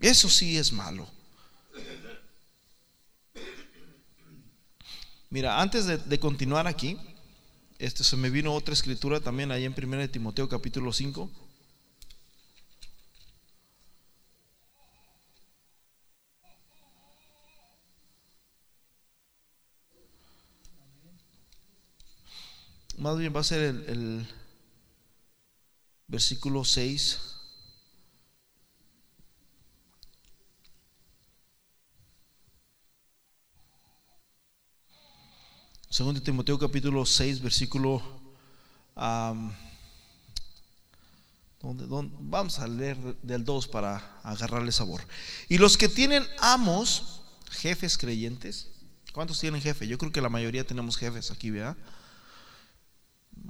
[0.01, 1.09] Eso sí es malo.
[5.31, 6.99] Mira, antes de, continuar aquí,
[7.79, 11.31] este, se me vino otra escritura también ahí en 1 Timoteo capítulo 5.
[23.03, 24.27] Más bien va a ser el,
[26.07, 27.19] versículo 6.
[35.91, 38.01] Segundo Timoteo capítulo 6, versículo...
[41.61, 45.03] vamos a leer del 2 para agarrarle sabor.
[45.49, 48.69] Y los que tienen amos, jefes creyentes,
[49.13, 49.89] ¿cuántos tienen jefe?
[49.89, 51.77] Yo creo que la mayoría tenemos jefes aquí, ¿verdad?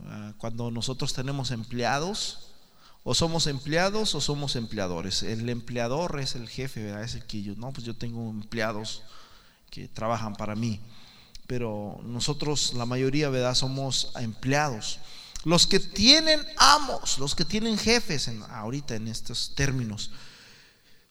[0.07, 2.53] Ah, cuando nosotros tenemos empleados,
[3.05, 5.23] o somos empleados o somos empleadores.
[5.23, 7.03] El empleador es el jefe, ¿verdad?
[7.03, 9.03] Es el que yo, no, pues yo tengo empleados
[9.71, 10.81] que trabajan para mí.
[11.47, 13.55] Pero nosotros, la mayoría, ¿verdad?
[13.55, 15.01] Somos empleados.
[15.45, 20.13] Los que tienen amos, los que tienen jefes, ahorita en estos términos,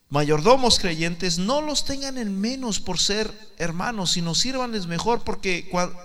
[0.08, 5.98] mayordomos creyentes, no los tengan en menos por ser hermanos, sino sírvanles mejor, porque cuando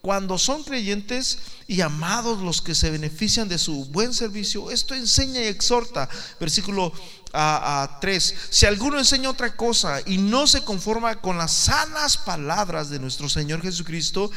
[0.00, 5.42] cuando son creyentes y amados los que se benefician de su buen servicio, esto enseña
[5.42, 6.08] y exhorta.
[6.38, 6.92] Versículo
[7.32, 8.34] a, 3.
[8.50, 13.28] Si alguno enseña otra cosa y no se conforma con las sanas palabras de nuestro
[13.28, 14.30] Señor Jesucristo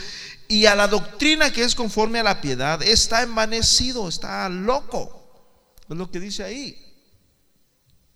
[0.48, 5.18] y a la doctrina que es conforme a la piedad, está envanecido, está loco.
[5.90, 6.78] Es lo que dice ahí.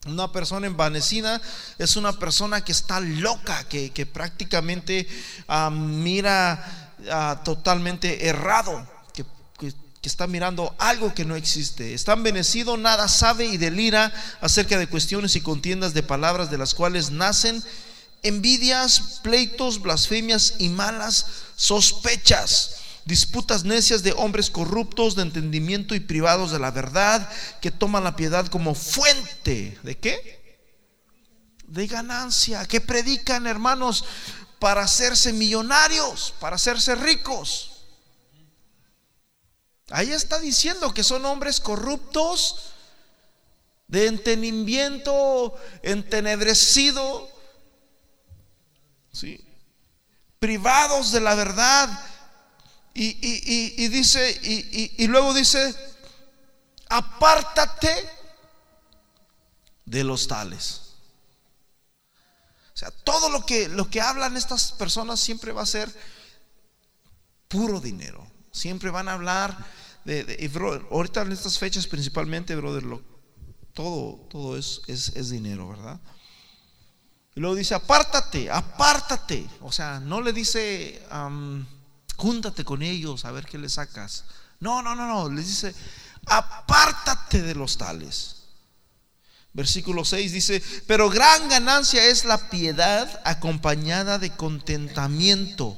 [0.06, 1.42] Una persona envanecida
[1.80, 5.08] es una persona que está loca, que, que prácticamente
[5.48, 6.85] ah, mira
[7.44, 9.26] totalmente errado, que,
[9.60, 11.94] que está mirando algo que no existe.
[11.94, 16.74] Está envenecido, nada sabe y delira acerca de cuestiones y contiendas de palabras de las
[16.74, 17.64] cuales nacen
[18.24, 26.52] envidias, pleitos, blasfemias y malas sospechas disputas necias de hombres corruptos de entendimiento y privados
[26.52, 27.30] de la verdad,
[27.62, 30.60] que toman la piedad como fuente de qué?
[31.68, 34.06] De ganancia, que predican, hermanos,
[34.60, 37.72] para hacerse millonarios, para hacerse ricos.
[39.90, 42.74] Ahí está diciendo que son hombres corruptos,
[43.88, 47.30] de entendimiento entenebrecido,
[50.40, 51.88] privados de la verdad
[52.94, 55.76] y, dice, y, luego dice,
[56.90, 58.10] apártate
[59.86, 60.85] de los tales.
[62.76, 65.90] O sea, todo lo que, lo que hablan estas personas siempre va a ser
[67.48, 68.28] puro dinero.
[68.52, 69.66] Siempre van a hablar
[70.04, 70.52] de,
[70.92, 72.84] ahorita en estas fechas principalmente, brother,
[73.74, 76.02] todo, todo es, es, dinero, ¿verdad?
[77.34, 79.50] Y luego dice, apártate, apártate.
[79.62, 81.02] O sea, no le dice,
[82.18, 84.26] júntate con ellos a ver qué le sacas.
[84.60, 85.74] No, no, no, no, les dice,
[86.26, 88.35] apártate de los tales.
[89.56, 95.78] Versículo 6 dice, pero gran ganancia es la piedad acompañada de contentamiento,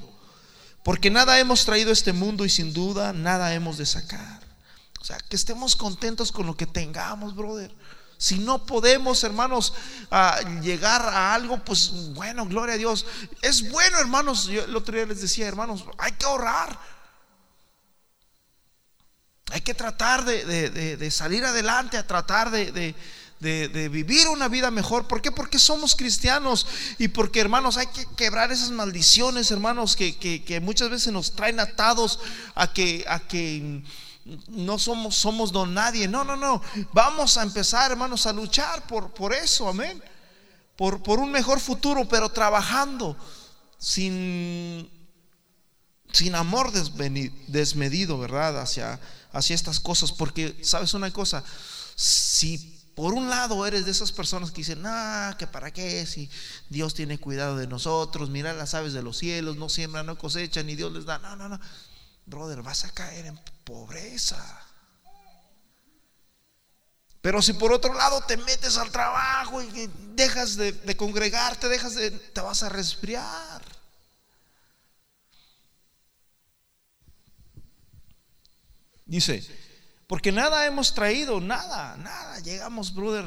[0.83, 4.41] porque nada hemos traído a este mundo y sin duda nada hemos de sacar.
[4.99, 7.71] O sea, que estemos contentos con lo que tengamos, brother.
[8.17, 9.75] Si no podemos, hermanos,
[10.63, 13.05] llegar a algo, pues bueno, gloria a Dios.
[13.43, 14.47] Es bueno, hermanos.
[14.47, 16.79] Yo el otro día les decía, hermanos, hay que ahorrar.
[19.51, 22.95] Hay que tratar de, salir adelante, a tratar de,
[23.39, 25.07] vivir una vida mejor.
[25.07, 25.31] ¿Por qué?
[25.31, 26.65] Porque somos cristianos
[26.97, 31.59] y porque, hermanos, hay que quebrar esas maldiciones, hermanos, que, que muchas veces nos traen
[31.59, 32.19] atados
[32.55, 33.83] a que, a que
[34.47, 36.07] no somos, somos don nadie.
[36.07, 36.61] No, no, no.
[36.93, 40.01] Vamos a empezar, hermanos, a luchar por, por eso, amén.
[40.75, 43.17] Por, por un mejor futuro, pero trabajando
[43.77, 44.89] sin,
[46.11, 48.59] sin amor desmedido, ¿verdad?
[48.61, 48.99] Hacia,
[49.31, 50.11] hacia estas cosas.
[50.11, 51.43] Porque, ¿sabes una cosa?
[51.95, 56.31] Si por un lado eres de esas personas que dicen, ah, que para qué, si
[56.67, 60.65] Dios tiene cuidado de nosotros, mira las aves de los cielos, no siembran, no cosechan,
[60.65, 61.19] ni Dios les da.
[61.19, 61.59] No, no, no.
[62.25, 64.43] Brother, vas a caer en pobreza.
[67.21, 72.09] Pero si por otro lado te metes al trabajo y dejas de, congregarte, dejas de,
[72.09, 73.61] te vas a resfriar.
[79.05, 79.66] Dice,
[80.07, 82.39] porque nada hemos traído, nada, nada.
[82.39, 83.25] Llegamos, brother,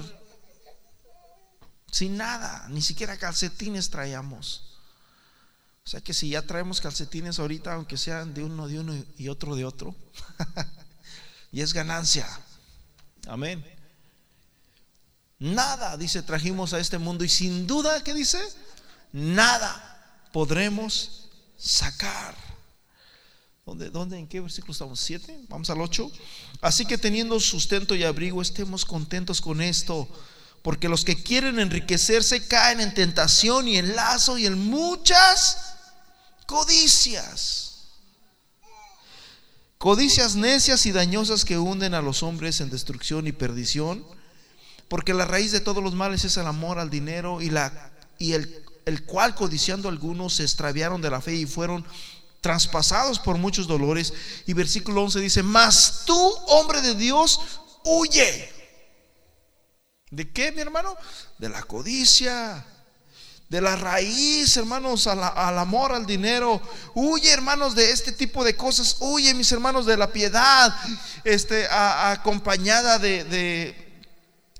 [1.90, 4.78] sin nada, ni siquiera calcetines traíamos.
[5.84, 9.28] O sea que si ya traemos calcetines ahorita, aunque sean de uno de uno y
[9.28, 9.94] otro de otro,
[11.52, 12.26] y es ganancia.
[13.26, 13.64] Amén.
[15.38, 18.40] Nada, dice, trajimos a este mundo y sin duda, ¿qué dice?
[19.12, 22.34] Nada podremos sacar.
[23.70, 24.98] ¿Dónde, ¿Dónde, en qué versículo estamos?
[24.98, 25.38] ¿Siete?
[25.48, 26.11] Vamos al ocho.
[26.61, 30.09] Así que teniendo sustento y abrigo, estemos contentos con esto.
[30.62, 35.76] Porque los que quieren enriquecerse caen en tentación y en lazo y en muchas
[36.46, 37.85] codicias.
[39.78, 44.04] Codicias necias y dañosas que hunden a los hombres en destrucción y perdición.
[44.88, 49.37] Porque la raíz de todos los males es el amor al dinero y, el cual
[49.37, 51.87] codiciando algunos se extraviaron de la fe y fueron
[52.40, 54.12] traspasados por muchos dolores.
[54.46, 57.40] Y versículo 11 dice, mas tú, hombre de Dios,
[57.85, 58.61] huye
[60.11, 60.96] ¿De qué, mi hermano?
[61.38, 62.66] De la codicia,
[63.48, 66.61] de la raíz, hermanos, al amor, al dinero.
[66.94, 68.96] Huye, hermanos, de este tipo de cosas.
[68.98, 70.74] Huye, mis hermanos, de la piedad,
[71.22, 74.03] este, acompañada de, de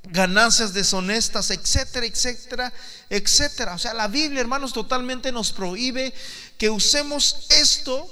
[0.05, 2.73] ganancias deshonestas, etcétera, etcétera,
[3.09, 3.75] etcétera.
[3.75, 6.15] O sea, la Biblia, hermanos, totalmente nos prohíbe
[6.61, 8.07] que usemos esto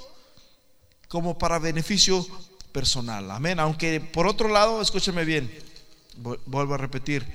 [1.07, 2.25] como para beneficio
[2.71, 3.29] personal.
[3.29, 3.59] Amén.
[3.59, 5.69] Aunque por otro lado, escúcheme bien
[6.17, 7.25] Vuelvo a repetir.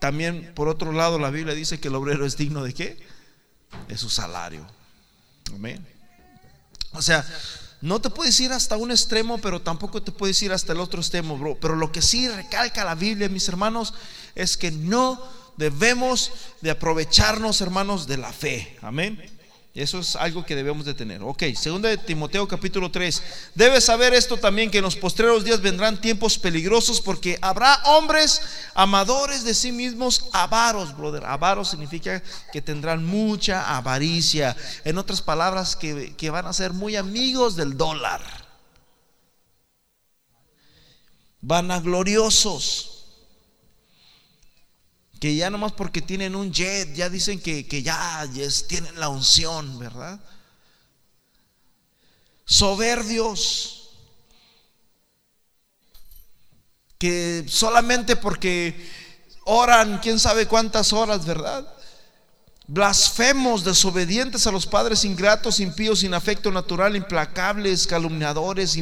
[0.00, 2.98] También, por otro lado, la Biblia dice que el obrero es digno de qué?
[3.88, 4.64] De su salario.
[5.52, 5.84] Amén.
[6.92, 7.26] O sea,
[7.80, 11.00] no te puedes ir hasta un extremo, pero tampoco te puedes ir hasta el otro
[11.00, 11.58] extremo, bro.
[11.60, 13.92] Pero lo que sí recalca la Biblia, mis hermanos,
[14.36, 15.20] es que no
[15.56, 16.30] debemos
[16.60, 18.78] de aprovecharnos, hermanos, de la fe.
[18.80, 19.39] Amén.
[19.72, 21.22] Eso es algo que debemos de tener.
[21.22, 23.22] Ok, segunda de Timoteo capítulo 3.
[23.54, 28.42] Debes saber esto también, que en los postreros días vendrán tiempos peligrosos porque habrá hombres
[28.74, 31.24] amadores de sí mismos, avaros, brother.
[31.24, 34.56] Avaros significa que tendrán mucha avaricia.
[34.84, 38.40] En otras palabras, que, que van a ser muy amigos del dólar.
[41.40, 42.99] vanagloriosos,
[45.20, 48.26] que ya nomás porque tienen un jet, ya dicen que, ya
[48.66, 50.18] tienen la unción, ¿verdad?
[52.46, 53.90] Soberbios,
[56.96, 58.74] que solamente porque
[59.44, 61.70] oran quién sabe cuántas horas, ¿verdad?
[62.66, 68.78] Blasfemos, desobedientes a los padres, ingratos, impíos, sin afecto natural, implacables, calumniadores,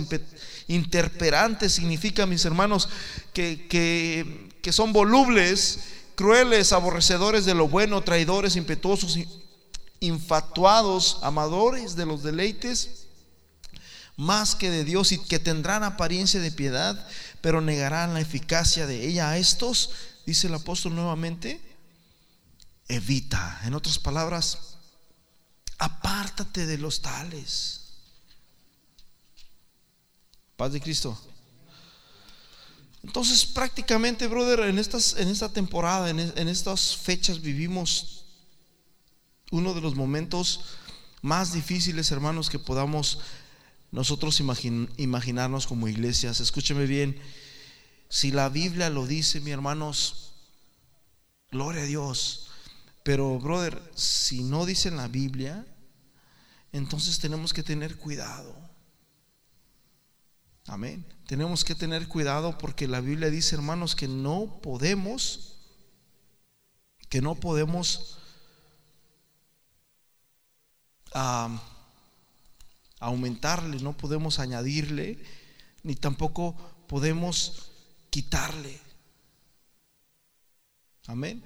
[0.68, 2.89] interperantes, significa, mis hermanos,
[3.32, 5.80] que, que, que son volubles,
[6.19, 9.21] crueles, aborrecedores de lo bueno, traidores, impetuosos,
[10.01, 13.07] infatuados, amadores de los deleites,
[14.16, 17.07] más que de Dios y que tendrán apariencia de piedad,
[17.41, 19.31] pero negarán la eficacia de ella.
[19.31, 19.91] A estos,
[20.27, 21.61] dice el apóstol nuevamente,
[22.89, 23.61] evita.
[23.62, 24.77] En otras palabras,
[25.79, 27.93] apártate de los tales.
[30.57, 31.16] Paz de Cristo.
[33.03, 38.24] Entonces, prácticamente, brother, en, estas, en esta temporada, en, estas fechas vivimos
[39.51, 40.61] uno de los momentos
[41.22, 43.20] más difíciles, hermanos, que podamos
[43.92, 46.40] nosotros imaginarnos como iglesias.
[46.40, 47.18] Escúcheme bien,
[48.09, 50.32] si la Biblia lo dice, mi hermanos,
[51.51, 52.49] gloria a Dios.
[53.05, 55.64] Pero, brother, si no dice en la Biblia,
[56.72, 58.55] entonces tenemos que tener cuidado.
[60.66, 61.07] Amén.
[61.29, 65.59] Tenemos que tener cuidado porque la Biblia dice, hermanos, que no podemos,
[67.11, 68.18] que no podemos
[72.99, 75.22] aumentarle, no podemos añadirle,
[75.83, 76.57] ni tampoco
[76.87, 77.72] podemos
[78.09, 78.81] quitarle.
[81.09, 81.45] Amén.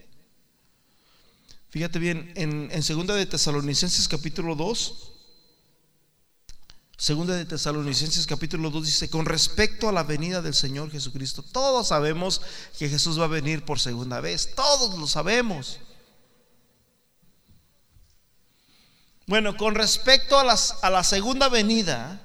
[1.70, 5.11] Fíjate bien, en, en segunda de Tesalonicenses capítulo 2,
[7.02, 11.88] segunda de Tesalonicenses capítulo 2 dice, con respecto a la venida del Señor Jesucristo, todos
[11.88, 12.40] sabemos
[12.78, 15.80] que Jesús va a venir por segunda vez, todos lo sabemos.
[19.26, 22.22] Bueno, con respecto a, las, a la segunda venida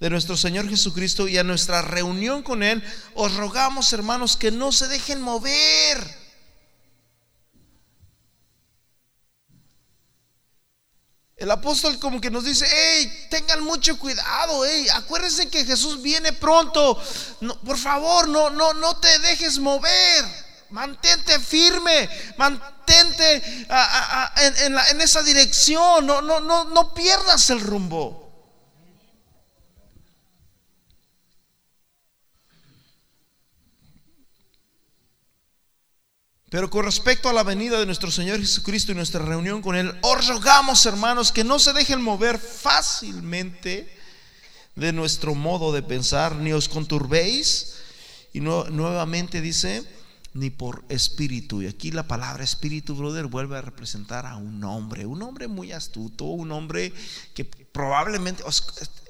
[0.00, 2.82] de nuestro Señor Jesucristo y a nuestra reunión con Él,
[3.14, 6.25] os rogamos, hermanos, que no se dejen mover
[11.36, 16.32] El apóstol como que nos dice, hey, tengan mucho cuidado, hey, acuérdense que Jesús viene
[16.32, 16.98] pronto.
[17.62, 20.24] por favor, no, no, no te dejes mover.
[20.70, 22.08] Mantente firme,
[22.38, 23.66] mantente
[24.36, 28.25] en, en, esa dirección, no, no, no, no pierdas el rumbo.
[36.48, 39.92] Pero con respecto a la venida de nuestro Señor Jesucristo y nuestra reunión con Él,
[40.02, 43.92] os rogamos, hermanos, que no se dejen mover fácilmente
[44.76, 47.74] de nuestro modo de pensar, ni os conturbéis.
[48.32, 49.82] Y nuevamente dice,
[50.34, 51.62] ni por espíritu.
[51.62, 55.72] Y aquí la palabra espíritu, brother, vuelve a representar a un hombre, un hombre muy
[55.72, 56.92] astuto, un hombre
[57.34, 58.44] que probablemente,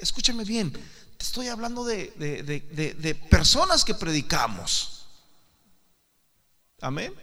[0.01, 4.96] escúchame bien, te estoy hablando de, de personas que predicamos.
[6.81, 7.15] Amén.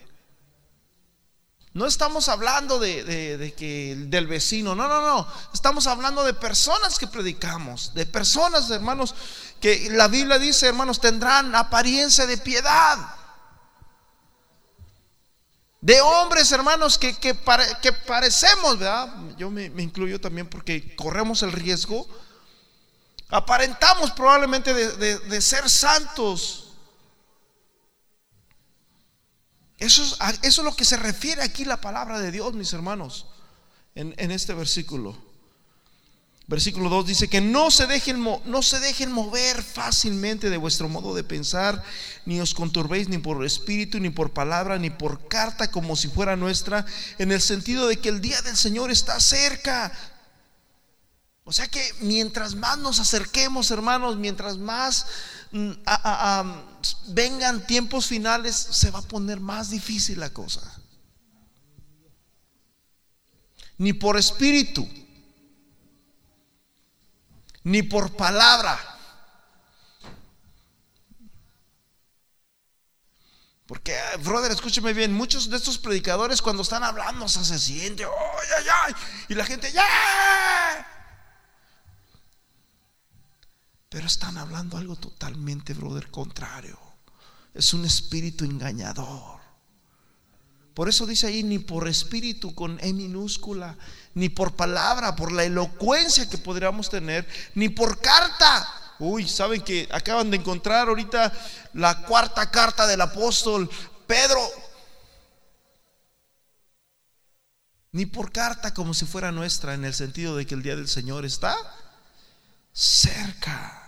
[1.73, 5.27] No estamos hablando de, que del vecino, no, no, no.
[5.53, 9.15] Estamos hablando de personas que predicamos, de personas, hermanos,
[9.59, 12.97] que la Biblia dice, hermanos, tendrán apariencia de piedad.
[15.81, 17.33] De hombres, hermanos, que, que,
[18.05, 19.11] parecemos, ¿verdad?
[19.37, 22.07] Yo me, incluyo también porque corremos el riesgo.
[23.29, 26.62] Aparentamos probablemente de ser santos,
[29.79, 30.03] Eso
[30.41, 33.27] es, lo que se refiere aquí la palabra de Dios, mis hermanos,
[33.95, 35.17] en, en este versículo.
[36.45, 41.15] Versículo 2 dice que no se, dejen, no se dejen mover fácilmente de vuestro modo
[41.15, 41.81] de pensar,
[42.25, 46.35] ni os conturbéis ni por espíritu, ni por palabra, ni por carta como si fuera
[46.35, 46.85] nuestra,
[47.17, 49.93] en el sentido de que el día del Señor está cerca.
[51.45, 55.05] O sea que mientras más nos acerquemos, hermanos, mientras más
[55.51, 55.71] mm,
[57.09, 60.61] vengan tiempos finales, se va a poner más difícil la cosa.
[63.77, 64.87] Ni por espíritu,
[67.63, 68.79] ni por palabra.
[73.65, 78.05] Porque, brother, escúcheme bien, muchos de estos predicadores cuando están hablando se siente,
[79.27, 80.92] y la gente, ya.
[83.93, 86.79] Pero están hablando algo totalmente, brother, contrario.
[87.53, 89.39] Es un espíritu engañador.
[90.73, 93.77] Por eso dice ahí, ni por espíritu con E minúscula,
[94.15, 98.67] ni por palabra, por la elocuencia que podríamos tener, ni por carta
[98.97, 101.31] Uy, saben que acaban de encontrar ahorita
[101.73, 103.69] la cuarta carta del apóstol
[104.07, 104.39] Pedro.
[107.91, 110.87] Ni por carta como si fuera nuestra, en el sentido de que el día del
[110.87, 111.55] Señor está
[112.71, 113.82] cerca.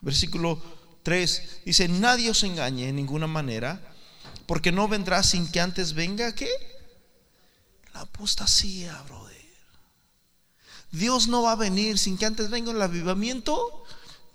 [0.00, 0.62] Versículo
[1.02, 3.80] 3 dice, nadie os engañe en ninguna manera,
[4.46, 6.48] porque no vendrá sin que antes venga, ¿qué?
[7.94, 9.38] La apostasía, brother.
[10.90, 13.84] Dios no va a venir sin que antes venga el avivamiento.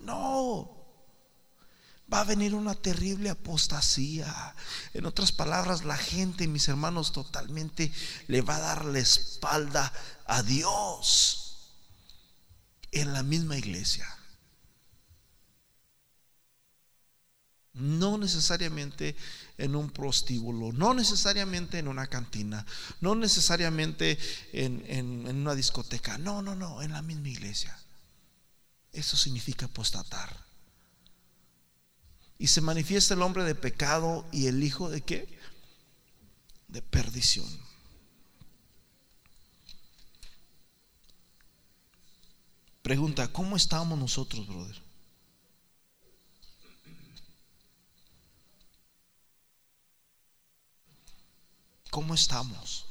[0.00, 0.70] No.
[2.12, 4.54] Va a venir una terrible apostasía.
[4.92, 7.92] En otras palabras, la gente, mis hermanos, totalmente
[8.28, 9.92] le va a dar la espalda
[10.26, 11.72] a Dios
[12.92, 14.06] en la misma iglesia.
[17.74, 19.16] No necesariamente
[19.58, 22.64] en un prostíbulo, no necesariamente en una cantina,
[23.00, 24.18] no necesariamente
[24.52, 27.76] en, en una discoteca, no, no, no, en la misma iglesia.
[28.92, 30.44] Eso significa apostatar.
[32.38, 35.38] Y se manifiesta el hombre de pecado y el hijo de qué?
[36.68, 37.48] De perdición.
[42.82, 44.83] Pregunta, ¿cómo estamos nosotros, brother?
[51.94, 52.86] ¿Cómo estamos?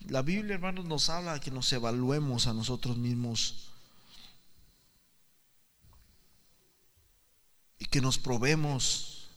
[0.00, 3.70] La Biblia, hermanos, nos habla que nos evaluemos a nosotros mismos
[7.78, 9.28] y que nos probemos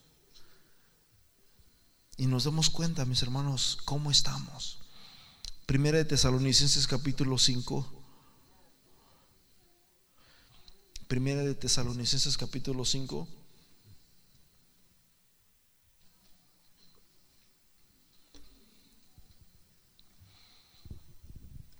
[2.17, 4.79] y nos demos cuenta, mis hermanos, cómo estamos.
[5.65, 8.03] Primera de Tesalonicenses capítulo 5.
[11.08, 13.28] Primera de Tesalonicenses capítulo 5.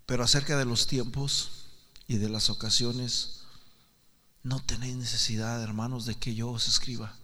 [0.06, 1.66] Pero acerca de los tiempos
[2.08, 3.42] y de las ocasiones,
[4.44, 7.18] no tenéis necesidad, hermanos, de que yo os escriba.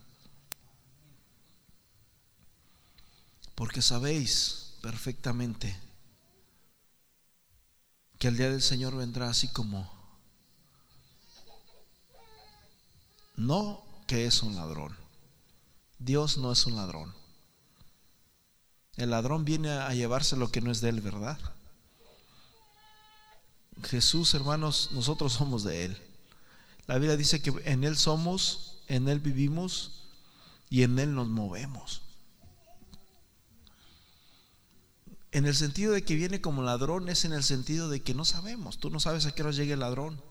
[3.54, 5.78] Porque sabéis perfectamente
[8.18, 10.01] que el día del Señor vendrá así como
[13.46, 14.96] no que es un ladrón.
[16.00, 17.14] Dios no es un ladrón.
[18.98, 21.40] El ladrón viene a llevarse lo que no es de él, ¿verdad?
[23.84, 25.98] Jesús, hermanos, nosotros somos de Él.
[26.88, 30.04] La Biblia dice que en Él somos, en Él vivimos
[30.70, 32.02] y en Él nos movemos.
[35.32, 38.26] En el sentido de que viene como ladrón es en el sentido de que no
[38.26, 38.78] sabemos.
[38.78, 40.22] Tú no sabes a qué horas llegue el ladrón.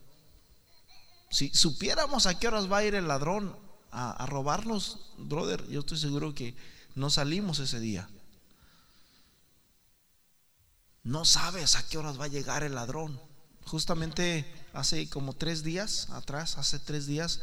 [1.31, 3.57] Si supiéramos a qué horas va a ir el ladrón
[3.93, 6.57] a, robarnos, brother, yo estoy seguro que
[6.97, 8.09] no salimos ese día.
[11.05, 13.21] No sabes a qué horas va a llegar el ladrón.
[13.65, 17.41] Justamente hace como tres días atrás, hace tres días,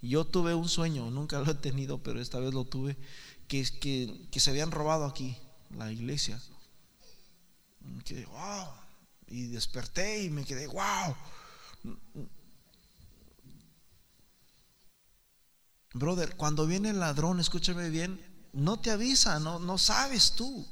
[0.00, 2.96] yo tuve un sueño, nunca lo he tenido, pero esta vez lo tuve,
[3.48, 3.64] que,
[4.30, 5.36] que, se habían robado aquí
[5.76, 6.40] la iglesia.
[7.80, 8.66] wow.
[9.28, 11.14] Y desperté y me quedé, wow.
[15.98, 18.20] Brother, cuando viene el ladrón, escúchame bien,
[18.52, 20.66] no te avisa, no, no sabes tú.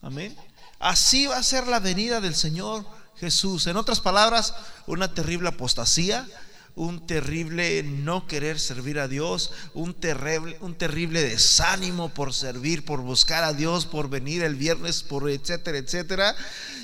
[0.00, 0.36] Amén.
[0.78, 2.84] Así va a ser la venida del Señor
[3.16, 3.66] Jesús.
[3.66, 4.54] En otras palabras,
[4.86, 6.26] una terrible apostasía,
[6.74, 13.00] un terrible no querer servir a Dios, un terrible, un terrible desánimo por servir, por
[13.00, 16.34] buscar a Dios, por venir el viernes, por etcétera, etcétera.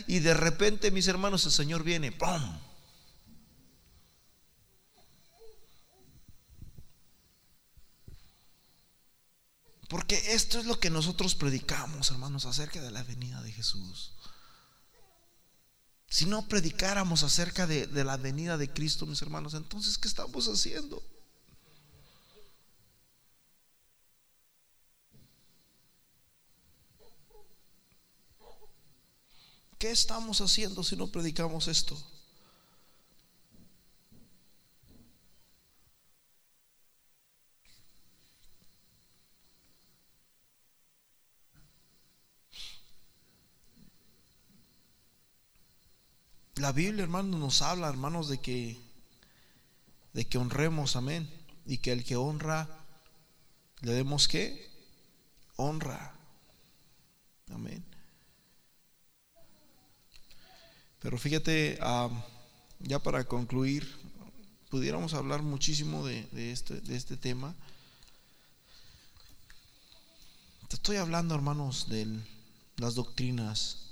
[0.06, 2.67] Y de repente, mis hermanos, el Señor viene, ¡pum!
[9.88, 14.12] Porque esto es lo que nosotros predicamos, hermanos, acerca de la venida de Jesús.
[16.10, 20.46] Si no predicáramos acerca de, de, la venida de Cristo, mis hermanos, entonces, ¿qué estamos
[20.46, 21.02] haciendo?
[29.78, 31.96] ¿Qué estamos haciendo si no predicamos esto?
[46.58, 48.76] La Biblia, hermanos, nos habla, hermanos, de que
[50.12, 51.30] de que honremos, amén,
[51.66, 52.68] y que el que honra
[53.82, 54.68] le demos qué?
[55.54, 56.12] Honra.
[57.52, 57.84] Amén.
[60.98, 61.78] Pero fíjate,
[62.80, 63.88] ya para concluir,
[64.68, 67.54] pudiéramos hablar muchísimo de, este, de este tema.
[70.70, 72.20] Estoy hablando, hermanos, de
[72.78, 73.87] las doctrinas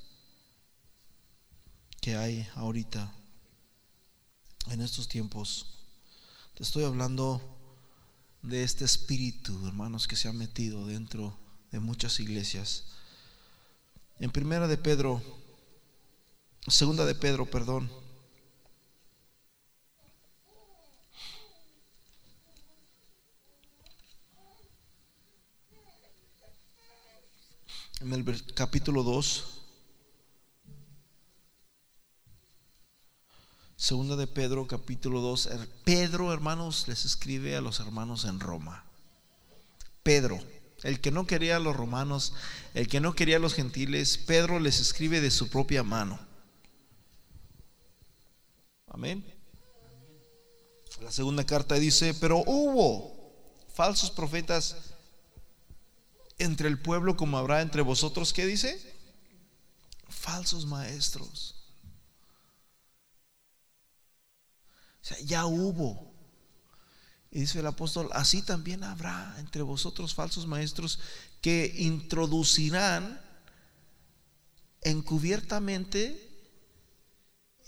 [2.07, 3.13] que hay ahorita
[4.71, 5.67] en estos tiempos.
[6.55, 7.43] Te estoy hablando
[8.43, 11.37] de este espíritu, hermanos, que se ha metido dentro
[11.73, 12.85] de muchas iglesias.
[14.21, 15.21] En primera de Pedro,
[16.69, 17.91] segunda de Pedro, perdón.
[27.99, 29.56] En el capítulo 2,
[33.77, 35.51] Segunda de Pedro, capítulo 2.
[35.85, 38.85] Pedro, hermanos, les escribe a los hermanos en Roma.
[40.03, 40.41] Pedro,
[40.83, 42.33] el que no quería a los romanos,
[42.72, 46.18] el que no quería a los gentiles, Pedro les escribe de su propia mano.
[48.87, 49.22] Amén.
[51.03, 53.14] La segunda carta dice, pero hubo
[53.74, 54.77] falsos profetas
[56.39, 58.95] entre el pueblo como habrá entre vosotros, ¿qué dice?
[60.09, 61.56] Falsos maestros
[65.25, 66.13] ya hubo.
[67.31, 71.01] Y dice el apóstol, así también habrá entre vosotros falsos maestros
[71.41, 73.21] que introducirán
[74.83, 76.23] encubiertamente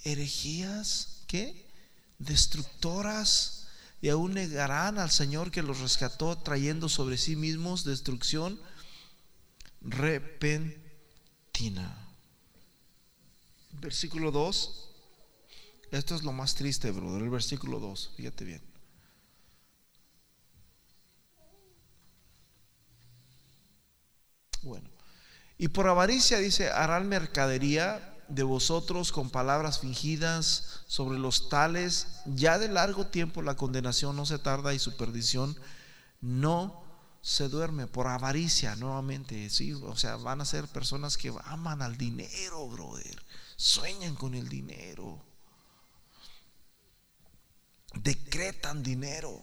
[0.04, 1.68] herejías, ¿qué?
[2.18, 3.66] Destructoras
[4.00, 8.60] y aún negarán al Señor que los rescató trayendo sobre sí mismos destrucción
[9.80, 10.86] repentina.
[13.72, 14.87] Versículo 2.
[15.90, 18.62] Esto es lo más triste, brother, el versículo 2, fíjate bien.
[24.62, 24.90] Bueno,
[25.56, 32.58] y por avaricia dice, harán mercadería de vosotros con palabras fingidas sobre los tales, ya
[32.58, 35.56] de largo tiempo la condenación no se tarda y su perdición
[36.20, 36.84] no
[37.22, 37.86] se duerme.
[37.86, 43.22] Por avaricia nuevamente, sí, o sea, van a ser personas que aman al dinero, brother,
[43.56, 45.27] sueñan con el dinero
[48.02, 49.40] decretan dinero.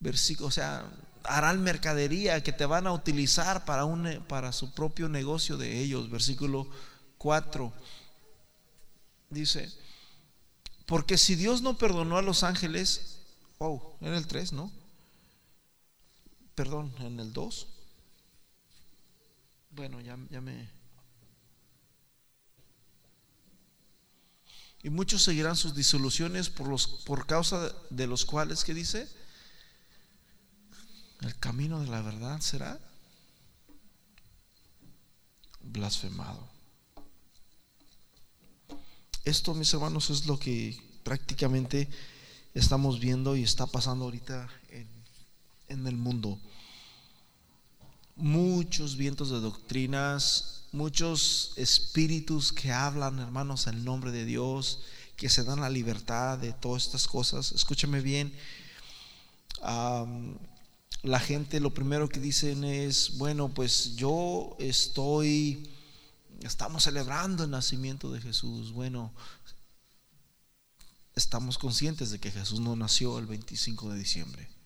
[0.00, 0.88] Versículo, o sea,
[1.24, 6.10] harán mercadería que te van a utilizar para, un, para su propio negocio de ellos.
[6.10, 6.68] Versículo
[7.18, 7.72] 4
[9.30, 9.70] dice,
[10.86, 13.18] porque si Dios no perdonó a los ángeles,
[13.58, 14.72] oh, en el 3, ¿no?
[16.54, 17.68] Perdón, en el 2.
[19.70, 20.77] Bueno, ya, ya me...
[24.82, 29.08] Y muchos seguirán sus disoluciones por, los, por causa de los cuales, ¿qué dice?
[31.20, 32.78] El camino de la verdad será
[35.60, 36.48] blasfemado.
[39.24, 41.88] Esto, mis hermanos, es lo que prácticamente
[42.54, 44.88] estamos viendo y está pasando ahorita en,
[45.68, 46.38] en el mundo.
[48.18, 54.80] Muchos vientos de doctrinas, muchos espíritus que hablan, hermanos, en nombre de Dios,
[55.16, 57.52] que se dan la libertad de todas estas cosas.
[57.52, 58.32] Escúchame bien.
[59.60, 65.70] la gente lo primero que dicen es, bueno, pues yo estoy,
[66.42, 68.72] estamos celebrando el nacimiento de Jesús.
[68.72, 69.12] Bueno,
[71.14, 74.57] estamos conscientes de que Jesús no nació el 25 de diciembre.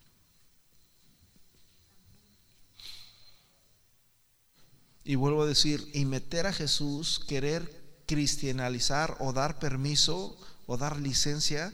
[5.04, 10.36] Y vuelvo a decir, y meter a Jesús, querer cristianalizar o dar permiso
[10.66, 11.72] o dar licencia,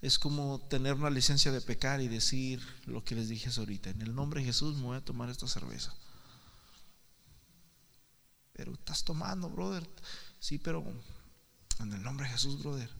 [0.00, 3.90] es como tener una licencia de pecar y decir lo que les dije ahorita.
[3.90, 5.94] En el nombre de Jesús me voy a tomar esta cerveza.
[8.52, 9.88] Pero estás tomando, brother.
[10.38, 10.84] Sí, pero
[11.80, 12.90] en el nombre de Jesús, brother.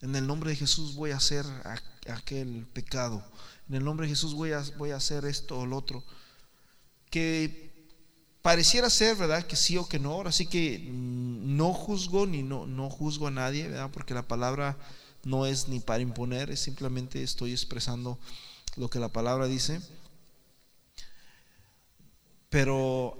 [0.00, 1.44] En el nombre de Jesús voy a hacer
[2.08, 3.24] aquel pecado.
[3.68, 6.04] En el nombre de Jesús voy a, voy a hacer esto o lo otro
[7.10, 7.68] que
[8.42, 9.46] pareciera ser, ¿verdad?
[9.46, 10.20] Que sí o que no.
[10.22, 13.90] Así que mm, no juzgo ni no, no juzgo a nadie, ¿verdad?
[13.92, 14.76] Porque la palabra
[15.24, 18.18] no es ni para imponer, es simplemente estoy expresando
[18.76, 19.80] lo que la palabra dice.
[22.50, 23.18] Pero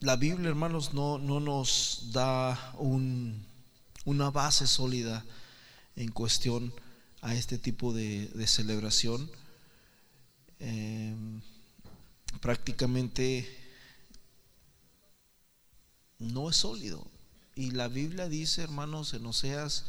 [0.00, 3.46] la Biblia, hermanos, no, no nos da un,
[4.04, 5.24] una base sólida
[5.96, 6.72] en cuestión
[7.22, 9.30] a este tipo de, celebración.
[10.58, 11.40] Em,
[12.40, 13.48] prácticamente
[16.18, 17.06] no es sólido.
[17.54, 19.84] Y la Biblia dice, hermanos, en Oseas,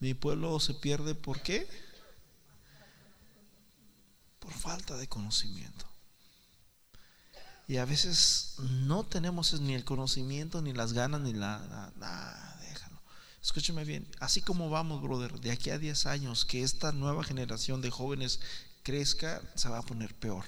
[0.00, 1.68] mi pueblo se pierde, ¿por qué?
[4.38, 5.86] Por falta de conocimiento.
[7.66, 12.53] Y a veces no tenemos ni el conocimiento, ni las ganas, ni la...
[13.44, 17.82] Escúcheme bien, así como vamos, brother, de aquí a 10 años, que esta nueva generación
[17.82, 18.40] de jóvenes
[18.82, 20.46] crezca, se va a poner peor.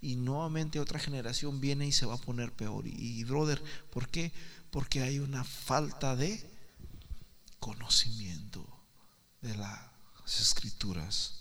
[0.00, 2.86] Y nuevamente otra generación viene y se va a poner peor.
[2.86, 4.32] Y, brother, ¿por qué?
[4.70, 6.48] Porque hay una falta de
[7.58, 8.64] conocimiento
[9.40, 11.40] de las escrituras.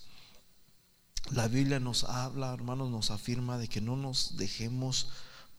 [1.30, 5.10] La Biblia nos habla, hermanos, nos afirma de que no nos dejemos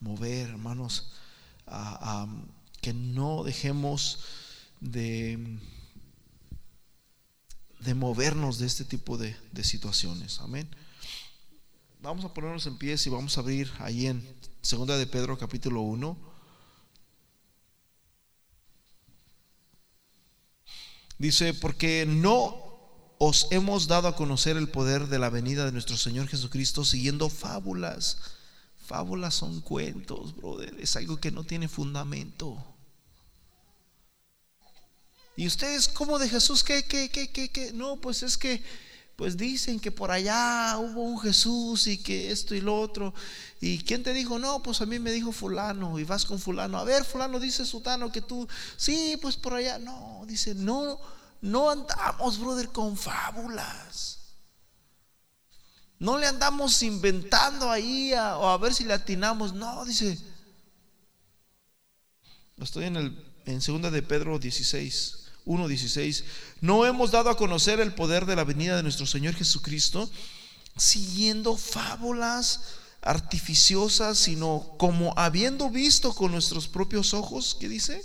[0.01, 1.13] mover, hermanos,
[2.81, 4.19] que no dejemos
[4.81, 5.59] de,
[7.81, 10.41] de movernos de este tipo de, de situaciones.
[10.41, 10.69] Amén.
[12.01, 14.23] Vamos a ponernos en pies y vamos a abrir ahí en
[14.63, 16.17] Segunda de Pedro capítulo 1.
[21.19, 22.67] Dice, porque no
[23.19, 27.31] os hemos dado a conocer el poder de la venida de nuestro Señor Jesucristo siguiendo
[27.31, 28.19] fábulas.
[28.87, 30.77] Fábulas son cuentos, brother.
[30.79, 32.76] Es algo que no tiene fundamento.
[35.37, 36.65] ¿Y ustedes cómo de Jesús?
[36.65, 37.73] ¿Qué, qué, qué, qué, qué?
[37.75, 38.63] No, pues es que,
[39.17, 43.13] pues dicen que por allá hubo un Jesús y que esto y lo otro.
[43.61, 44.39] ¿Y quién te dijo?
[44.39, 46.79] No, pues a mí me dijo fulano y vas con fulano.
[46.79, 49.79] A ver, fulano dice sutano que tú, sí, pues por allá.
[49.79, 50.99] No, dice, no,
[51.43, 54.21] no andamos, brother, con fábulas.
[55.99, 59.53] No le andamos inventando ahí o a ver si le atinamos.
[59.53, 60.19] No, dice.
[62.57, 65.26] Estoy en el en segunda de Pedro 16.
[65.47, 66.25] 1.16,
[66.61, 70.11] no hemos dado a conocer el poder de la venida de nuestro Señor Jesucristo
[70.77, 72.61] siguiendo fábulas
[73.01, 78.05] artificiosas, sino como habiendo visto con nuestros propios ojos, ¿qué dice?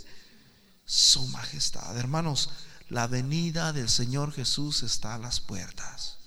[0.85, 1.97] Su majestad.
[1.97, 2.49] Hermanos,
[2.87, 6.17] la venida del Señor Jesús está a las puertas.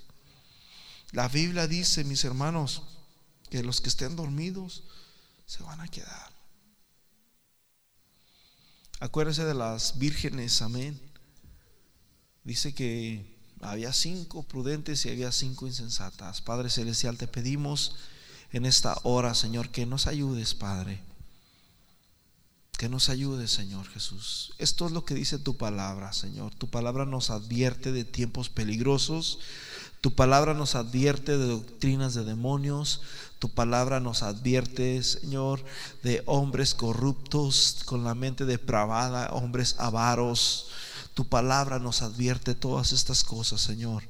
[1.12, 2.82] La Biblia dice, mis hermanos,
[3.50, 4.82] que los que estén dormidos
[5.46, 6.33] se van a quedar.
[9.04, 10.98] Acuérdese de las vírgenes, amén.
[12.42, 16.40] Dice que había cinco prudentes y había cinco insensatas.
[16.40, 17.96] Padre Celestial, te pedimos
[18.50, 21.02] en esta hora, Señor, que nos ayudes, Padre.
[22.78, 24.54] Que nos ayudes, Señor Jesús.
[24.56, 26.54] Esto es lo que dice tu palabra, Señor.
[26.54, 29.38] Tu palabra nos advierte de tiempos peligrosos.
[30.00, 33.02] Tu palabra nos advierte de doctrinas de demonios.
[33.44, 35.62] Tu palabra nos advierte, Señor,
[36.02, 40.68] de hombres corruptos con la mente depravada, hombres avaros.
[41.12, 44.02] Tu palabra nos advierte todas estas cosas, Señor.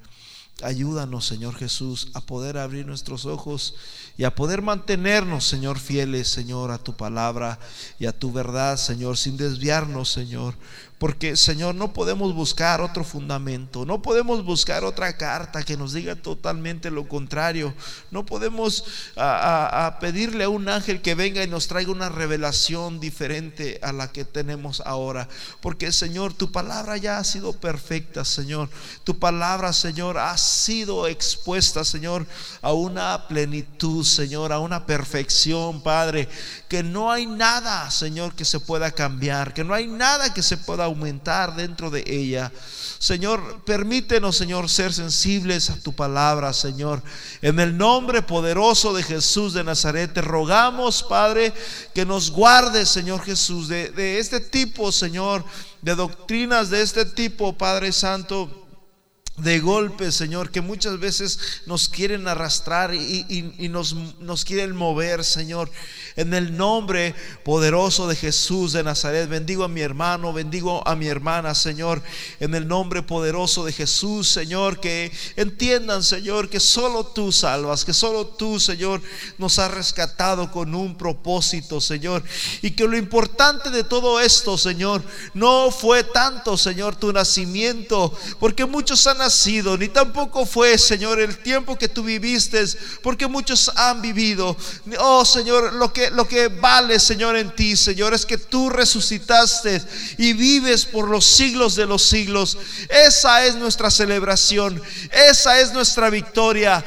[0.63, 3.75] Ayúdanos, Señor Jesús, a poder abrir nuestros ojos
[4.17, 7.59] y a poder mantenernos, Señor, fieles, Señor, a tu palabra
[7.99, 10.55] y a tu verdad, Señor, sin desviarnos, Señor.
[10.99, 16.15] Porque, Señor, no podemos buscar otro fundamento, no podemos buscar otra carta que nos diga
[16.15, 17.75] totalmente lo contrario.
[18.13, 18.85] No podemos
[19.17, 24.13] a, pedirle a un ángel que venga y nos traiga una revelación diferente a la
[24.13, 25.29] que tenemos ahora.
[25.61, 28.71] Porque, Señor, tu palabra ya ha sido perfecta, Señor.
[29.03, 32.25] Tu palabra, Señor, ha sido expuesta, Señor,
[32.63, 36.29] a una plenitud, Señor, a una perfección, Padre.
[36.75, 40.57] Que no hay nada, Señor, que se pueda cambiar, que no hay nada que se
[40.57, 42.51] pueda aumentar dentro de ella.
[42.99, 47.01] Señor, permítenos, Señor, ser sensibles a tu palabra, Señor.
[47.43, 51.55] En el nombre poderoso de Jesús de Nazaret, te rogamos, Padre,
[51.95, 55.45] que nos guarde Señor Jesús, de, de este tipo, Señor,
[55.81, 58.64] de doctrinas de este tipo, Padre Santo
[59.37, 65.71] de golpe, Señor, que muchas veces nos quieren arrastrar y, nos, nos, quieren mover, Señor.
[66.15, 71.09] En el nombre poderoso de Jesús de Nazaret, bendigo a mi hermano, bendigo a mi
[71.09, 72.01] hermana, Señor.
[72.39, 77.93] En el nombre poderoso de Jesús, Señor, que entiendan, Señor, que solo tú salvas, que
[77.93, 79.03] solo tú, Señor,
[79.39, 82.23] nos has rescatado con un propósito, Señor.
[82.63, 85.03] Y que lo importante de todo esto, Señor,
[85.35, 89.24] no fue tanto, Señor, tu nacimiento, porque muchos han
[89.79, 92.65] ni tampoco fue, Señor, el tiempo que tú viviste,
[93.03, 94.57] porque muchos han vivido.
[94.99, 99.83] Oh, Señor, lo que, lo que vale, Señor, en ti, Señor, es que tú resucitaste
[100.19, 102.59] y vives por los siglos de los siglos.
[102.89, 106.85] Esa es nuestra celebración, esa es nuestra victoria.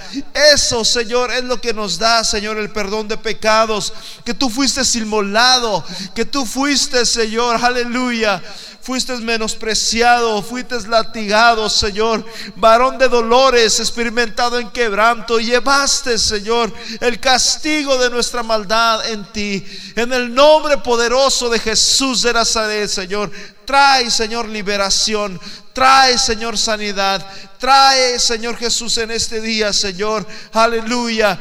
[0.53, 4.81] Eso, Señor, es lo que nos da, Señor, el perdón de pecados, que tú fuiste
[4.97, 5.83] inmolado,
[6.13, 8.41] que tú fuiste, Señor, aleluya
[8.87, 12.23] fuiste menospreciado, fuiste latigado, Señor,
[12.55, 19.61] varón de dolores, experimentado en quebranto, llevaste, Señor, el castigo de nuestra maldad en ti.
[19.93, 23.29] En el nombre poderoso de Jesús de Nazaret, Señor,
[23.65, 25.37] trae, Señor, liberación.
[25.73, 27.23] Trae, Señor, sanidad.
[27.59, 30.25] Trae, Señor Jesús, en este día, Señor.
[30.53, 31.37] Aleluya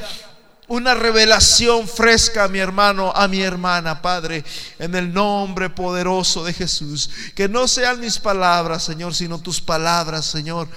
[0.69, 4.45] una revelación fresca a mi hermano, a mi hermana, Padre,
[4.79, 7.11] en el nombre poderoso de Jesús.
[7.35, 10.69] Que no sean mis palabras, Señor, sino tus palabras, Señor,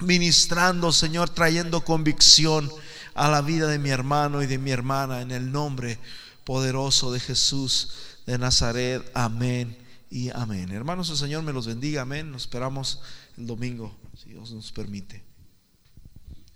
[0.00, 2.70] ministrando, Señor, trayendo convicción
[3.14, 5.98] a la vida de mi hermano y de mi hermana, en el nombre
[6.44, 7.92] poderoso de Jesús
[8.26, 9.10] de Nazaret.
[9.14, 9.76] Amén
[10.10, 10.70] y amén.
[10.72, 12.02] Hermanos, el Señor me los bendiga.
[12.02, 12.30] Amén.
[12.30, 13.00] Nos esperamos
[13.38, 15.29] el domingo, si Dios nos permite.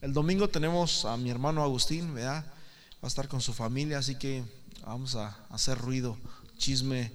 [0.05, 2.45] El domingo tenemos a mi hermano Agustín, ¿verdad?
[3.03, 4.45] Va a estar con su familia, así que
[4.85, 6.19] vamos a hacer ruido,
[6.59, 7.11] chisme